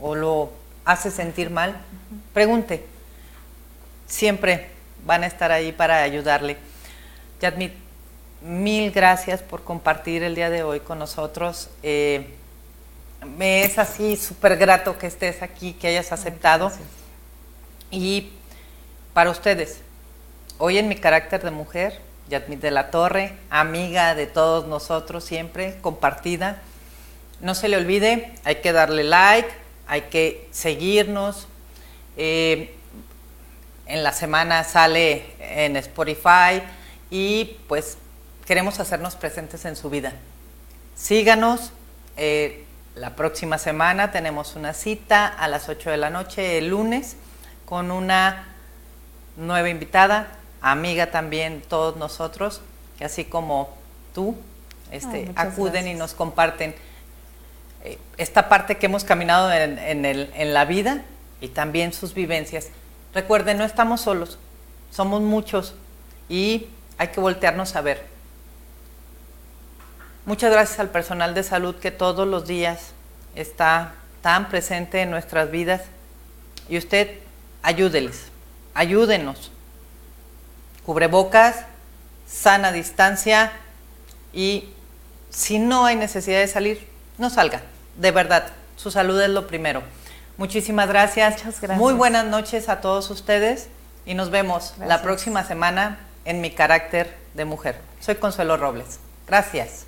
[0.00, 0.52] o lo
[0.84, 1.76] hace sentir mal,
[2.32, 2.84] pregunte.
[4.06, 4.70] Siempre
[5.04, 6.56] van a estar ahí para ayudarle.
[7.40, 7.72] Yadmit,
[8.42, 11.70] mil gracias por compartir el día de hoy con nosotros.
[11.82, 12.34] Eh,
[13.38, 16.70] me es así súper grato que estés aquí, que hayas aceptado.
[17.94, 18.32] Y
[19.12, 19.78] para ustedes,
[20.58, 25.78] hoy en mi carácter de mujer, Yadmit de la Torre, amiga de todos nosotros siempre,
[25.80, 26.60] compartida,
[27.40, 29.48] no se le olvide, hay que darle like,
[29.86, 31.46] hay que seguirnos.
[32.16, 32.74] Eh,
[33.86, 36.62] en la semana sale en Spotify
[37.10, 37.96] y pues
[38.44, 40.14] queremos hacernos presentes en su vida.
[40.96, 41.70] Síganos.
[42.16, 42.64] Eh,
[42.96, 47.16] la próxima semana tenemos una cita a las 8 de la noche el lunes
[47.66, 48.46] con una
[49.36, 50.28] nueva invitada,
[50.60, 52.60] amiga también, todos nosotros,
[52.98, 53.74] que así como
[54.14, 54.36] tú,
[54.90, 56.74] este, acuden y nos comparten
[57.82, 61.02] eh, esta parte que hemos caminado en, el, en la vida
[61.40, 62.68] y también sus vivencias.
[63.12, 64.38] Recuerden, no estamos solos,
[64.90, 65.74] somos muchos
[66.28, 68.04] y hay que voltearnos a ver.
[70.26, 72.92] Muchas gracias al personal de salud que todos los días
[73.34, 75.82] está tan presente en nuestras vidas
[76.68, 77.18] y usted
[77.64, 78.26] ayúdeles,
[78.74, 79.50] ayúdenos.
[80.86, 81.64] Cubrebocas,
[82.28, 83.52] sana distancia
[84.32, 84.68] y
[85.30, 86.86] si no hay necesidad de salir,
[87.18, 87.62] no salga.
[87.96, 89.82] De verdad, su salud es lo primero.
[90.36, 91.42] Muchísimas gracias.
[91.42, 91.78] gracias.
[91.78, 93.68] Muy buenas noches a todos ustedes
[94.04, 97.80] y nos vemos la próxima semana en mi carácter de mujer.
[98.00, 98.98] Soy Consuelo Robles.
[99.26, 99.86] Gracias.